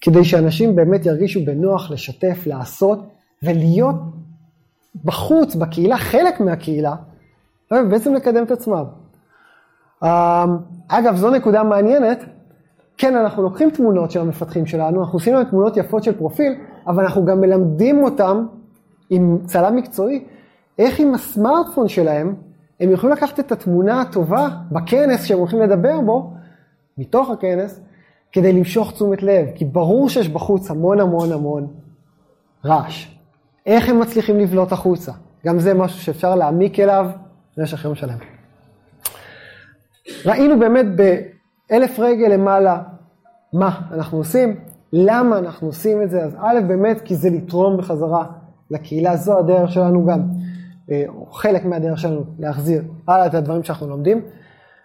כדי 0.00 0.24
שאנשים 0.24 0.76
באמת 0.76 1.06
ירגישו 1.06 1.44
בנוח 1.44 1.90
לשתף, 1.90 2.46
לעשות, 2.46 2.98
ולהיות 3.42 3.96
בחוץ, 5.04 5.54
בקהילה, 5.54 5.96
חלק 5.96 6.40
מהקהילה, 6.40 6.94
ובעצם 7.72 8.14
לקדם 8.14 8.42
את 8.42 8.50
עצמם. 8.50 8.84
אמ, 10.04 10.08
אגב, 10.88 11.16
זו 11.16 11.30
נקודה 11.30 11.62
מעניינת. 11.62 12.24
כן, 12.98 13.16
אנחנו 13.16 13.42
לוקחים 13.42 13.70
תמונות 13.70 14.10
של 14.10 14.20
המפתחים 14.20 14.66
שלנו, 14.66 15.00
אנחנו 15.00 15.16
עושים 15.16 15.34
להם 15.34 15.44
תמונות 15.44 15.76
יפות 15.76 16.02
של 16.02 16.12
פרופיל, 16.12 16.52
אבל 16.86 17.02
אנחנו 17.02 17.24
גם 17.24 17.40
מלמדים 17.40 18.04
אותם 18.04 18.46
עם 19.10 19.38
צלם 19.46 19.76
מקצועי, 19.76 20.24
איך 20.78 21.00
עם 21.00 21.14
הסמארטפון 21.14 21.88
שלהם, 21.88 22.34
הם 22.80 22.90
יכולים 22.90 23.16
לקחת 23.16 23.40
את 23.40 23.52
התמונה 23.52 24.00
הטובה 24.00 24.48
בכנס 24.72 25.24
שהם 25.24 25.38
הולכים 25.38 25.60
לדבר 25.60 26.00
בו, 26.00 26.32
מתוך 26.98 27.30
הכנס, 27.30 27.80
כדי 28.32 28.52
למשוך 28.52 28.92
תשומת 28.92 29.22
לב, 29.22 29.46
כי 29.54 29.64
ברור 29.64 30.08
שיש 30.08 30.28
בחוץ 30.28 30.70
המון 30.70 31.00
המון 31.00 31.32
המון 31.32 31.66
רעש. 32.64 33.08
איך 33.66 33.88
הם 33.88 34.00
מצליחים 34.00 34.38
לבלוט 34.38 34.72
החוצה? 34.72 35.12
גם 35.46 35.58
זה 35.58 35.74
משהו 35.74 36.00
שאפשר 36.00 36.34
להעמיק 36.34 36.80
אליו 36.80 37.10
במשך 37.56 37.84
יום 37.84 37.94
שלם. 37.94 38.18
ראינו 40.26 40.58
באמת 40.58 40.86
באלף 41.72 41.98
רגל 41.98 42.26
למעלה 42.26 42.82
מה 43.52 43.80
אנחנו 43.92 44.18
עושים, 44.18 44.56
למה 44.92 45.38
אנחנו 45.38 45.66
עושים 45.66 46.02
את 46.02 46.10
זה, 46.10 46.22
אז 46.22 46.36
א', 46.40 46.60
באמת 46.68 47.00
כי 47.00 47.16
זה 47.16 47.30
לתרום 47.30 47.76
בחזרה 47.76 48.26
לקהילה, 48.70 49.16
זו 49.16 49.38
הדרך 49.38 49.72
שלנו 49.72 50.06
גם, 50.06 50.22
אה, 50.90 51.04
או 51.08 51.26
חלק 51.26 51.64
מהדרך 51.64 51.98
שלנו 51.98 52.24
להחזיר 52.38 52.82
הלאה 53.08 53.26
את 53.26 53.34
הדברים 53.34 53.62
שאנחנו 53.62 53.88
לומדים, 53.88 54.20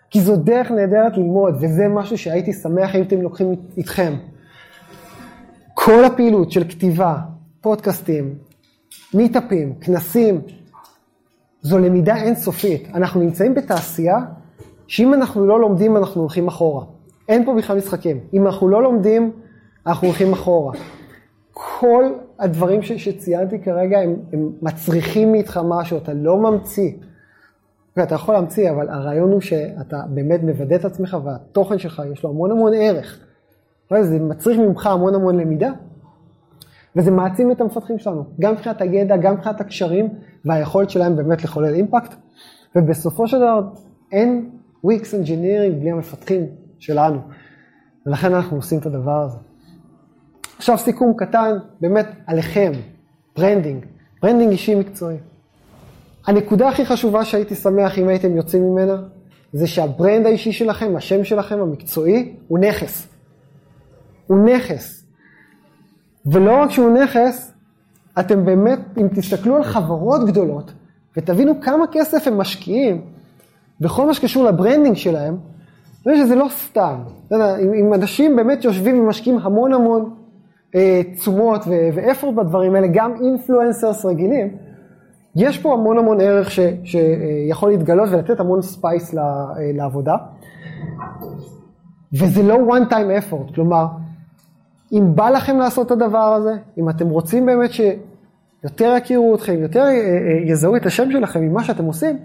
כי 0.10 0.22
זו 0.22 0.36
דרך 0.36 0.72
נהדרת 0.72 1.18
ללמוד, 1.18 1.56
וזה 1.62 1.88
משהו 1.88 2.18
שהייתי 2.18 2.54
שמח 2.54 2.96
אם 2.96 3.02
אתם 3.02 3.22
לוקחים 3.22 3.56
איתכם. 3.78 4.14
כל 5.74 6.06
הפעילות 6.06 6.52
של 6.52 6.64
כתיבה, 6.64 7.18
פודקאסטים, 7.62 8.36
מיטאפים, 9.14 9.74
כנסים, 9.82 10.42
זו 11.62 11.78
למידה 11.78 12.16
אינסופית. 12.16 12.88
אנחנו 12.94 13.20
נמצאים 13.20 13.54
בתעשייה 13.54 14.18
שאם 14.88 15.14
אנחנו 15.14 15.46
לא 15.46 15.60
לומדים, 15.62 15.98
אנחנו 15.98 16.22
הולכים 16.22 16.48
אחורה. 16.48 16.86
אין 17.30 17.46
פה 17.46 17.56
בכלל 17.58 17.78
משחקים. 17.78 18.20
אם 18.34 18.46
אנחנו 18.46 18.70
לא 18.70 18.84
לומדים, 18.84 19.32
אנחנו 19.88 20.08
הולכים 20.08 20.34
אחורה. 20.34 20.74
כל 21.54 22.06
הדברים 22.40 22.82
ש- 22.82 22.92
שציינתי 22.92 23.60
כרגע, 23.60 24.00
הם, 24.00 24.16
הם 24.34 24.52
מצריכים 24.62 25.32
מאיתך 25.32 25.60
משהו, 25.66 25.98
אתה 25.98 26.14
לא 26.14 26.38
ממציא. 26.38 26.92
אתה 28.04 28.16
יכול 28.16 28.34
להמציא, 28.34 28.72
אבל 28.72 28.90
הרעיון 28.90 29.32
הוא 29.32 29.42
שאתה 29.42 30.02
באמת 30.10 30.44
מוודא 30.44 30.76
את 30.76 30.86
עצמך 30.86 31.18
והתוכן 31.24 31.78
שלך 31.78 32.02
יש 32.12 32.24
לו 32.24 32.30
המון 32.30 32.52
המון 32.52 32.74
ערך. 32.76 33.20
זה 34.02 34.20
מצריך 34.20 34.60
ממך 34.60 34.88
המון 34.88 35.16
המון 35.16 35.38
למידה, 35.40 35.72
וזה 36.96 37.12
מעצים 37.12 37.52
את 37.52 37.62
המפתחים 37.62 38.00
שלנו, 38.00 38.24
גם 38.40 38.54
מבחינת 38.54 38.82
הידע, 38.82 39.18
גם 39.18 39.34
מבחינת 39.34 39.62
הקשרים 39.62 40.10
והיכולת 40.46 40.90
שלהם 40.90 41.16
באמת 41.16 41.44
לחולל 41.44 41.74
אימפקט, 41.74 42.16
ובסופו 42.76 43.28
של 43.28 43.38
דבר 43.38 43.62
אין 44.12 44.50
Wix 44.88 45.14
Engineering 45.14 45.80
בלי 45.80 45.92
המפתחים 45.92 46.46
שלנו, 46.80 47.20
ולכן 48.06 48.34
אנחנו 48.34 48.58
עושים 48.58 48.80
את 48.80 48.86
הדבר 48.86 49.22
הזה. 49.22 49.38
עכשיו 50.58 50.78
סיכום 50.78 51.14
קטן, 51.18 51.58
באמת 51.82 52.06
עליכם, 52.28 52.72
branding, 53.38 53.86
branding 54.22 54.52
אישי 54.52 54.76
מקצועי. 54.76 55.18
הנקודה 56.28 56.70
הכי 56.70 56.86
חשובה 56.86 57.26
שהייתי 57.26 57.56
שמח 57.56 57.98
אם 58.00 58.08
הייתם 58.08 58.36
יוצאים 58.36 58.64
ממנה, 58.64 59.02
זה 59.54 59.68
שה 59.68 59.90
brand 59.90 60.26
האישי 60.26 60.52
שלכם, 60.52 60.96
השם 60.96 61.24
שלכם 61.24 61.60
המקצועי, 61.60 62.36
הוא 62.48 62.60
נכס. 62.60 63.08
הוא 64.28 64.38
נכס. 64.50 65.04
ולא 66.26 66.62
רק 66.62 66.72
שהוא 66.72 66.98
נכס, 66.98 67.54
אתם 68.20 68.46
באמת, 68.46 68.80
אם 68.98 69.08
תסתכלו 69.08 69.56
על 69.56 69.64
חברות 69.64 70.28
גדולות, 70.28 70.72
ותבינו 71.18 71.62
כמה 71.62 71.86
כסף 71.92 72.28
הם 72.28 72.38
משקיעים 72.38 73.17
בכל 73.82 74.06
מה 74.06 74.14
שקשור 74.14 74.44
ל 74.44 74.50
branding 74.50 74.96
שלהם, 74.96 75.38
אני 76.08 76.18
שזה 76.18 76.36
לא 76.36 76.48
סתם. 76.50 76.96
אם, 77.34 77.94
אנשים 77.94 78.36
באמת 78.36 78.64
יושבים 78.64 79.00
ומשקיעים 79.00 79.40
המון 79.40 79.74
המון 79.74 80.16
אה, 80.76 81.02
תשומות 81.14 81.62
ו 81.68 81.78
effort 81.78 82.36
בדברים 82.36 82.76
האלה, 82.76 82.88
גם 82.94 83.14
influencers 83.24 84.06
רגילים, 84.06 84.58
יש 85.36 85.58
פה 85.58 85.74
המון 85.74 85.98
המון 85.98 86.22
ערך 86.22 86.52
ש, 86.52 86.60
שיכול 86.84 87.70
להתגלות 87.70 88.10
ולתת 88.12 88.40
המון 88.40 88.62
space 88.62 89.16
לעבודה. 89.74 90.16
וזה 92.14 92.44
לא 92.44 92.56
one 92.56 92.92
time 92.92 93.24
effort, 93.24 93.56
כלומר, 93.56 93.86
אם 94.92 95.16
בא 95.16 95.30
לכם 95.30 95.58
לעשות 95.58 95.88
את 95.88 95.92
הדבר 95.92 96.34
הזה, 96.34 96.54
אם 96.78 96.90
אתם 96.90 97.10
רוצים 97.10 97.46
באמת 97.46 97.70
שיותר 97.72 98.96
יכירו 98.98 99.36
אתכם, 99.36 99.60
יותר 99.62 99.80
אה, 99.82 99.88
אה, 99.88 99.94
יזהו 100.46 100.76
את 100.76 100.86
השם 100.86 101.12
שלכם 101.12 101.42
ממה 101.42 101.64
שאתם 101.64 101.86
עושים, 101.86 102.18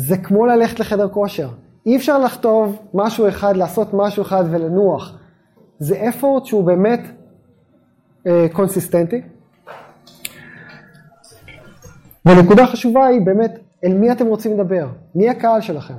זה 0.00 0.16
כמו 0.16 0.46
ללכת 0.46 0.80
לחדר 0.80 1.08
כושר. 1.08 1.48
אי 1.86 1.96
אפשר 1.96 2.18
לכתוב 2.18 2.78
משהו 2.94 3.28
אחד, 3.28 3.56
לעשות 3.56 3.88
משהו 3.94 4.22
אחד 4.22 4.44
ולנוח. 4.50 5.18
זה 5.78 6.08
אפורט 6.08 6.44
שהוא 6.44 6.64
באמת 6.64 7.00
קונסיסטנטי. 8.52 9.16
Uh, 9.16 9.70
והנקודה 12.24 12.64
החשובה 12.64 13.06
היא 13.06 13.20
באמת, 13.20 13.58
אל 13.84 13.94
מי 13.94 14.12
אתם 14.12 14.26
רוצים 14.26 14.52
לדבר? 14.60 14.88
מי 15.14 15.28
הקהל 15.28 15.60
שלכם? 15.60 15.94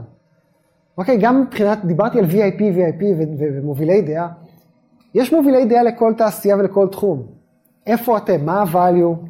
אוקיי, 0.98 1.18
גם 1.22 1.42
מבחינת, 1.42 1.86
דיברתי 1.86 2.20
על 2.20 2.26
VIP, 2.26 2.60
VIP 2.60 3.04
ומובילי 3.40 4.02
דעה. 4.02 4.28
יש 5.16 5.34
מובילי 5.34 5.66
דעה 5.66 5.84
לכל 5.84 6.14
תעשייה 6.18 6.58
ולכל 6.58 6.88
תחום. 6.92 7.24
איפה 7.88 8.18
אתם? 8.18 8.46
מה 8.46 8.62
ה-value 8.62 9.28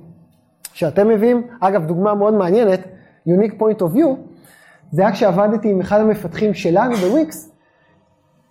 שאתם 0.73 1.08
מביאים? 1.08 1.47
אגב, 1.60 1.86
דוגמה 1.86 2.15
מאוד 2.15 2.34
מעניינת, 2.34 2.79
unique 3.27 3.62
point 3.62 3.82
of 3.82 3.95
view, 3.95 4.29
זה 4.91 5.02
היה 5.02 5.12
כשעבדתי 5.12 5.71
עם 5.71 5.82
אחד 5.82 5.99
המפתחים 5.99 6.54
שלנו 6.54 6.95
בוויקס, 6.95 7.52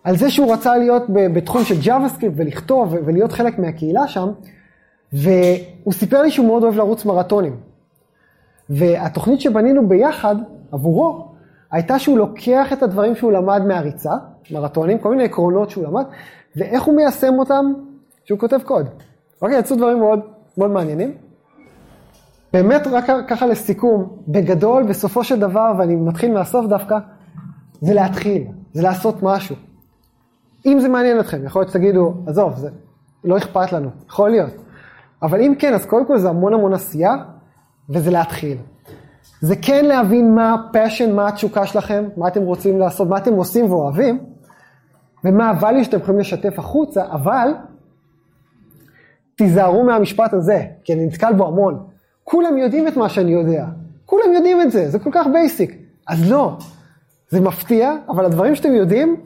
על 0.04 0.16
זה 0.16 0.30
שהוא 0.30 0.52
רצה 0.52 0.76
להיות 0.76 1.02
בתחום 1.08 1.64
של 1.64 1.74
JavaScript 1.74 2.32
ולכתוב 2.36 2.94
ולהיות 3.04 3.32
חלק 3.32 3.58
מהקהילה 3.58 4.08
שם, 4.08 4.28
והוא 5.12 5.92
סיפר 5.92 6.22
לי 6.22 6.30
שהוא 6.30 6.46
מאוד 6.46 6.62
אוהב 6.62 6.76
לרוץ 6.76 7.04
מרתונים. 7.04 7.56
והתוכנית 8.70 9.40
שבנינו 9.40 9.88
ביחד 9.88 10.36
עבורו, 10.72 11.28
הייתה 11.72 11.98
שהוא 11.98 12.18
לוקח 12.18 12.72
את 12.72 12.82
הדברים 12.82 13.14
שהוא 13.14 13.32
למד 13.32 13.62
מהריצה, 13.66 14.12
מרתונים, 14.50 14.98
כל 14.98 15.10
מיני 15.10 15.24
עקרונות 15.24 15.70
שהוא 15.70 15.84
למד, 15.84 16.04
ואיך 16.56 16.82
הוא 16.82 16.96
מיישם 16.96 17.34
אותם 17.38 17.72
כשהוא 18.24 18.38
כותב 18.38 18.58
קוד. 18.64 18.88
אוקיי, 19.42 19.58
יצאו 19.58 19.76
דברים 19.76 19.98
מאוד, 19.98 20.20
מאוד 20.58 20.70
מעניינים. 20.70 21.14
באמת, 22.52 22.86
רק 22.86 23.04
ככה 23.28 23.46
לסיכום, 23.46 24.16
בגדול, 24.28 24.82
בסופו 24.82 25.24
של 25.24 25.40
דבר, 25.40 25.72
ואני 25.78 25.96
מתחיל 25.96 26.32
מהסוף 26.32 26.66
דווקא, 26.66 26.98
זה 27.80 27.94
להתחיל, 27.94 28.46
זה 28.72 28.82
לעשות 28.82 29.22
משהו. 29.22 29.56
אם 30.66 30.80
זה 30.80 30.88
מעניין 30.88 31.20
אתכם, 31.20 31.44
יכול 31.44 31.62
להיות 31.62 31.70
שתגידו, 31.70 32.14
עזוב, 32.26 32.56
זה 32.56 32.68
לא 33.24 33.36
אכפת 33.36 33.72
לנו, 33.72 33.90
יכול 34.08 34.30
להיות. 34.30 34.52
אבל 35.22 35.40
אם 35.40 35.54
כן, 35.58 35.74
אז 35.74 35.86
קודם 35.86 36.06
כל 36.06 36.18
זה 36.18 36.28
המון 36.28 36.54
המון 36.54 36.74
עשייה, 36.74 37.14
וזה 37.88 38.10
להתחיל. 38.10 38.58
זה 39.40 39.54
כן 39.62 39.84
להבין 39.84 40.34
מה 40.34 40.54
ה 40.54 40.61
passion, 40.61 41.14
מה 41.14 41.28
התשוקה 41.28 41.66
שלכם, 41.66 42.08
מה 42.16 42.28
אתם 42.28 42.42
רוצים 42.42 42.78
לעשות, 42.78 43.08
מה 43.08 43.18
אתם 43.18 43.32
עושים 43.32 43.70
ואוהבים, 43.70 44.24
ומה 45.24 45.52
ה 45.60 45.64
value 45.64 45.84
שאתם 45.84 45.96
יכולים 45.96 46.20
לשתף 46.20 46.58
החוצה, 46.58 47.04
אבל 47.06 47.48
תיזהרו 49.36 49.84
מהמשפט 49.84 50.32
הזה, 50.32 50.64
כי 50.84 50.92
אני 50.92 51.06
נתקל 51.06 51.32
בו 51.32 51.46
המון. 51.46 51.87
כולם 52.30 52.58
יודעים 52.58 52.88
את 52.88 52.96
מה 52.96 53.08
שאני 53.08 53.30
יודע, 53.30 53.66
כולם 54.06 54.32
יודעים 54.34 54.62
את 54.62 54.72
זה, 54.72 54.90
זה 54.90 54.98
כל 54.98 55.10
כך 55.12 55.26
basic. 55.32 55.76
אז 56.08 56.30
לא, 56.30 56.56
זה 57.28 57.40
מפתיע, 57.40 57.94
אבל 58.08 58.24
הדברים 58.24 58.54
שאתם 58.54 58.74
יודעים, 58.74 59.16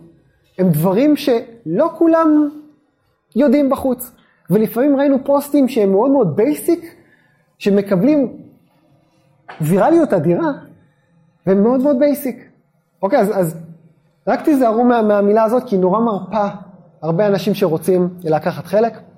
הם 0.59 0.69
דברים 0.71 1.17
שלא 1.17 1.91
כולם 1.99 2.49
יודעים 3.37 3.71
בחוץ. 3.71 4.12
ולפעמים 4.51 4.97
ראינו 4.97 5.25
פוסטים 5.25 5.69
שהם 5.69 5.93
מאוד 5.93 6.11
מאוד 6.11 6.37
basic, 6.37 6.97
שמקבלים 7.59 8.37
ויראליות 9.61 10.12
אדירה, 10.12 10.53
והם 11.47 11.62
מאוד 11.62 11.81
מאוד 11.81 11.99
basic. 11.99 12.49
אוקיי, 13.03 13.19
אז, 13.19 13.38
אז 13.38 13.57
רק 14.27 14.45
תיזהרו 14.45 14.85
מה, 14.85 15.03
מהמילה 15.03 15.45
הזאת, 15.45 15.65
כי 15.69 15.75
היא 15.75 15.81
נורא 15.81 16.01
מרפה 16.01 16.47
הרבה 17.03 17.27
אנשים 17.27 17.55
שרוצים 17.55 18.09
לקחת 18.25 18.67
חלק. 18.67 19.12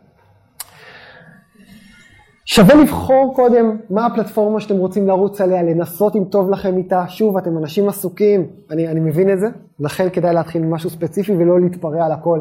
שווה 2.44 2.74
לבחור 2.74 3.32
קודם 3.36 3.76
מה 3.90 4.06
הפלטפורמה 4.06 4.60
שאתם 4.60 4.76
רוצים 4.76 5.08
לרוץ 5.08 5.40
עליה, 5.40 5.62
לנסות 5.62 6.16
אם 6.16 6.24
טוב 6.24 6.50
לכם 6.50 6.76
איתה. 6.76 7.04
שוב, 7.08 7.36
אתם 7.36 7.58
אנשים 7.58 7.88
עסוקים, 7.88 8.46
אני, 8.70 8.88
אני 8.88 9.00
מבין 9.00 9.32
את 9.32 9.40
זה, 9.40 9.46
לכן 9.80 10.10
כדאי 10.10 10.34
להתחיל 10.34 10.62
עם 10.62 10.70
משהו 10.70 10.90
ספציפי 10.90 11.32
ולא 11.32 11.60
להתפרע 11.60 12.04
על 12.04 12.12
הכל 12.12 12.40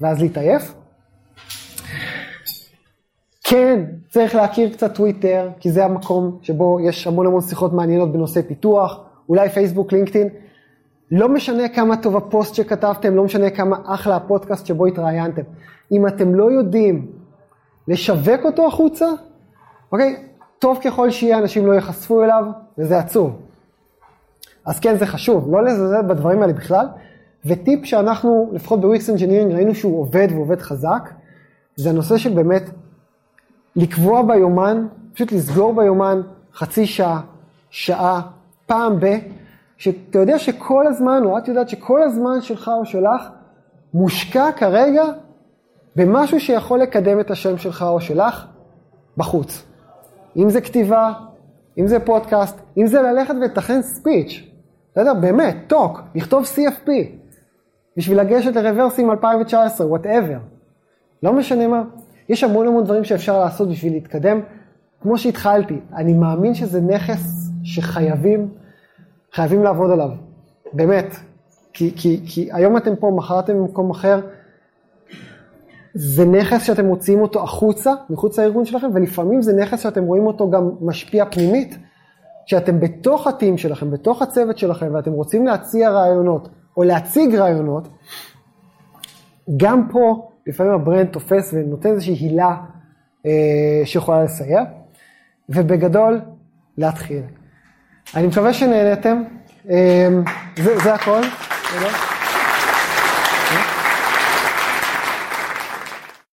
ואז 0.00 0.20
להתעייף. 0.20 0.74
כן, 3.44 3.84
צריך 4.10 4.34
להכיר 4.34 4.72
קצת 4.72 4.94
טוויטר, 4.94 5.48
כי 5.60 5.70
זה 5.70 5.84
המקום 5.84 6.38
שבו 6.42 6.80
יש 6.80 7.06
המון 7.06 7.26
המון 7.26 7.40
שיחות 7.40 7.72
מעניינות 7.72 8.12
בנושא 8.12 8.42
פיתוח, 8.42 9.00
אולי 9.28 9.48
פייסבוק, 9.48 9.92
לינקדאין. 9.92 10.28
לא 11.10 11.28
משנה 11.28 11.68
כמה 11.68 11.96
טוב 11.96 12.16
הפוסט 12.16 12.54
שכתבתם, 12.54 13.16
לא 13.16 13.24
משנה 13.24 13.50
כמה 13.50 13.76
אחלה 13.84 14.16
הפודקאסט 14.16 14.66
שבו 14.66 14.86
התראיינתם. 14.86 15.42
אם 15.92 16.06
אתם 16.06 16.34
לא 16.34 16.52
יודעים 16.52 17.06
לשווק 17.88 18.44
אותו 18.44 18.66
החוצה, 18.66 19.06
אוקיי? 19.92 20.16
טוב 20.58 20.78
ככל 20.84 21.10
שיהיה, 21.10 21.38
אנשים 21.38 21.66
לא 21.66 21.72
ייחשפו 21.72 22.24
אליו, 22.24 22.44
וזה 22.78 22.98
עצוב. 22.98 23.38
אז 24.66 24.80
כן, 24.80 24.96
זה 24.96 25.06
חשוב, 25.06 25.48
לא 25.52 25.64
לזלזל 25.64 26.02
בדברים 26.02 26.42
האלה 26.42 26.52
בכלל. 26.52 26.86
וטיפ 27.46 27.84
שאנחנו, 27.84 28.50
לפחות 28.52 28.80
ב 28.80 28.88
Wix 28.88 29.10
Engineering, 29.10 29.52
ראינו 29.52 29.74
שהוא 29.74 30.00
עובד 30.00 30.28
ועובד 30.30 30.60
חזק, 30.60 31.10
זה 31.76 31.90
הנושא 31.90 32.16
של 32.16 32.34
באמת 32.34 32.70
לקבוע 33.76 34.22
ביומן, 34.22 34.86
פשוט 35.14 35.32
לסגור 35.32 35.74
ביומן 35.74 36.20
חצי 36.54 36.86
שעה, 36.86 37.20
שעה, 37.70 38.20
פעם 38.66 39.00
ב... 39.00 39.06
שאתה 39.76 40.18
יודע 40.18 40.38
שכל 40.38 40.86
הזמן, 40.86 41.22
או 41.24 41.38
את 41.38 41.48
יודעת 41.48 41.68
שכל 41.68 42.02
הזמן 42.02 42.40
שלך 42.40 42.70
או 42.78 42.86
שלך 42.86 43.28
מושקע 43.94 44.52
כרגע 44.56 45.04
במשהו 45.96 46.40
שיכול 46.40 46.80
לקדם 46.80 47.20
את 47.20 47.30
השם 47.30 47.58
שלך 47.58 47.82
או 47.82 48.00
שלך 48.00 48.46
בחוץ. 49.16 49.71
אם 50.36 50.50
זה 50.50 50.60
כתיבה, 50.60 51.12
אם 51.78 51.86
זה 51.86 52.00
פודקאסט, 52.00 52.60
אם 52.76 52.86
זה 52.86 53.02
ללכת 53.02 53.34
ולתכנן 53.40 53.82
speech, 53.82 54.42
בסדר? 54.92 55.14
באמת, 55.14 55.56
talk, 55.66 56.00
לכתוב 56.14 56.44
CFP, 56.44 56.90
בשביל 57.96 58.20
לגשת 58.20 58.56
לרברסים 58.56 59.10
2019, 59.10 59.86
whatever. 59.86 60.38
לא 61.22 61.32
משנה 61.32 61.68
מה. 61.68 61.82
יש 62.28 62.44
המון 62.44 62.66
המון 62.66 62.84
דברים 62.84 63.04
שאפשר 63.04 63.40
לעשות 63.40 63.68
בשביל 63.68 63.92
להתקדם. 63.92 64.40
כמו 65.02 65.18
שהתחלתי, 65.18 65.80
אני 65.96 66.12
מאמין 66.12 66.54
שזה 66.54 66.80
נכס 66.80 67.50
שחייבים, 67.62 68.48
חייבים 69.32 69.62
לעבוד 69.62 69.90
עליו. 69.90 70.10
באמת. 70.72 71.16
כי, 71.72 71.92
כי, 71.96 72.20
כי 72.26 72.48
היום 72.52 72.76
אתם 72.76 72.96
פה, 72.96 73.12
מחר 73.16 73.40
אתם 73.40 73.58
במקום 73.58 73.90
אחר. 73.90 74.20
זה 75.94 76.24
נכס 76.24 76.62
שאתם 76.62 76.86
מוציאים 76.86 77.20
אותו 77.20 77.42
החוצה, 77.42 77.92
מחוץ 78.10 78.38
לארגון 78.38 78.64
שלכם, 78.64 78.86
ולפעמים 78.94 79.42
זה 79.42 79.52
נכס 79.52 79.80
שאתם 79.80 80.04
רואים 80.04 80.26
אותו 80.26 80.50
גם 80.50 80.70
משפיע 80.80 81.24
פנימית, 81.30 81.76
שאתם 82.46 82.80
בתוך 82.80 83.26
הטים 83.26 83.58
שלכם, 83.58 83.90
בתוך 83.90 84.22
הצוות 84.22 84.58
שלכם, 84.58 84.94
ואתם 84.94 85.12
רוצים 85.12 85.46
להציע 85.46 85.90
רעיונות, 85.90 86.48
או 86.76 86.82
להציג 86.82 87.34
רעיונות, 87.34 87.88
גם 89.56 89.88
פה 89.90 90.28
לפעמים 90.46 90.72
הברנד 90.72 91.06
תופס 91.06 91.50
ונותן 91.54 91.88
איזושהי 91.88 92.14
הילה 92.14 92.56
אה, 93.26 93.82
שיכולה 93.84 94.24
לסייע, 94.24 94.62
ובגדול, 95.48 96.20
להתחיל. 96.78 97.22
אני 98.16 98.26
מקווה 98.26 98.52
שנהנתם, 98.52 99.22
אה, 99.70 100.08
זה, 100.56 100.78
זה 100.78 100.94
הכל. 100.94 101.20
תודה. 101.72 102.11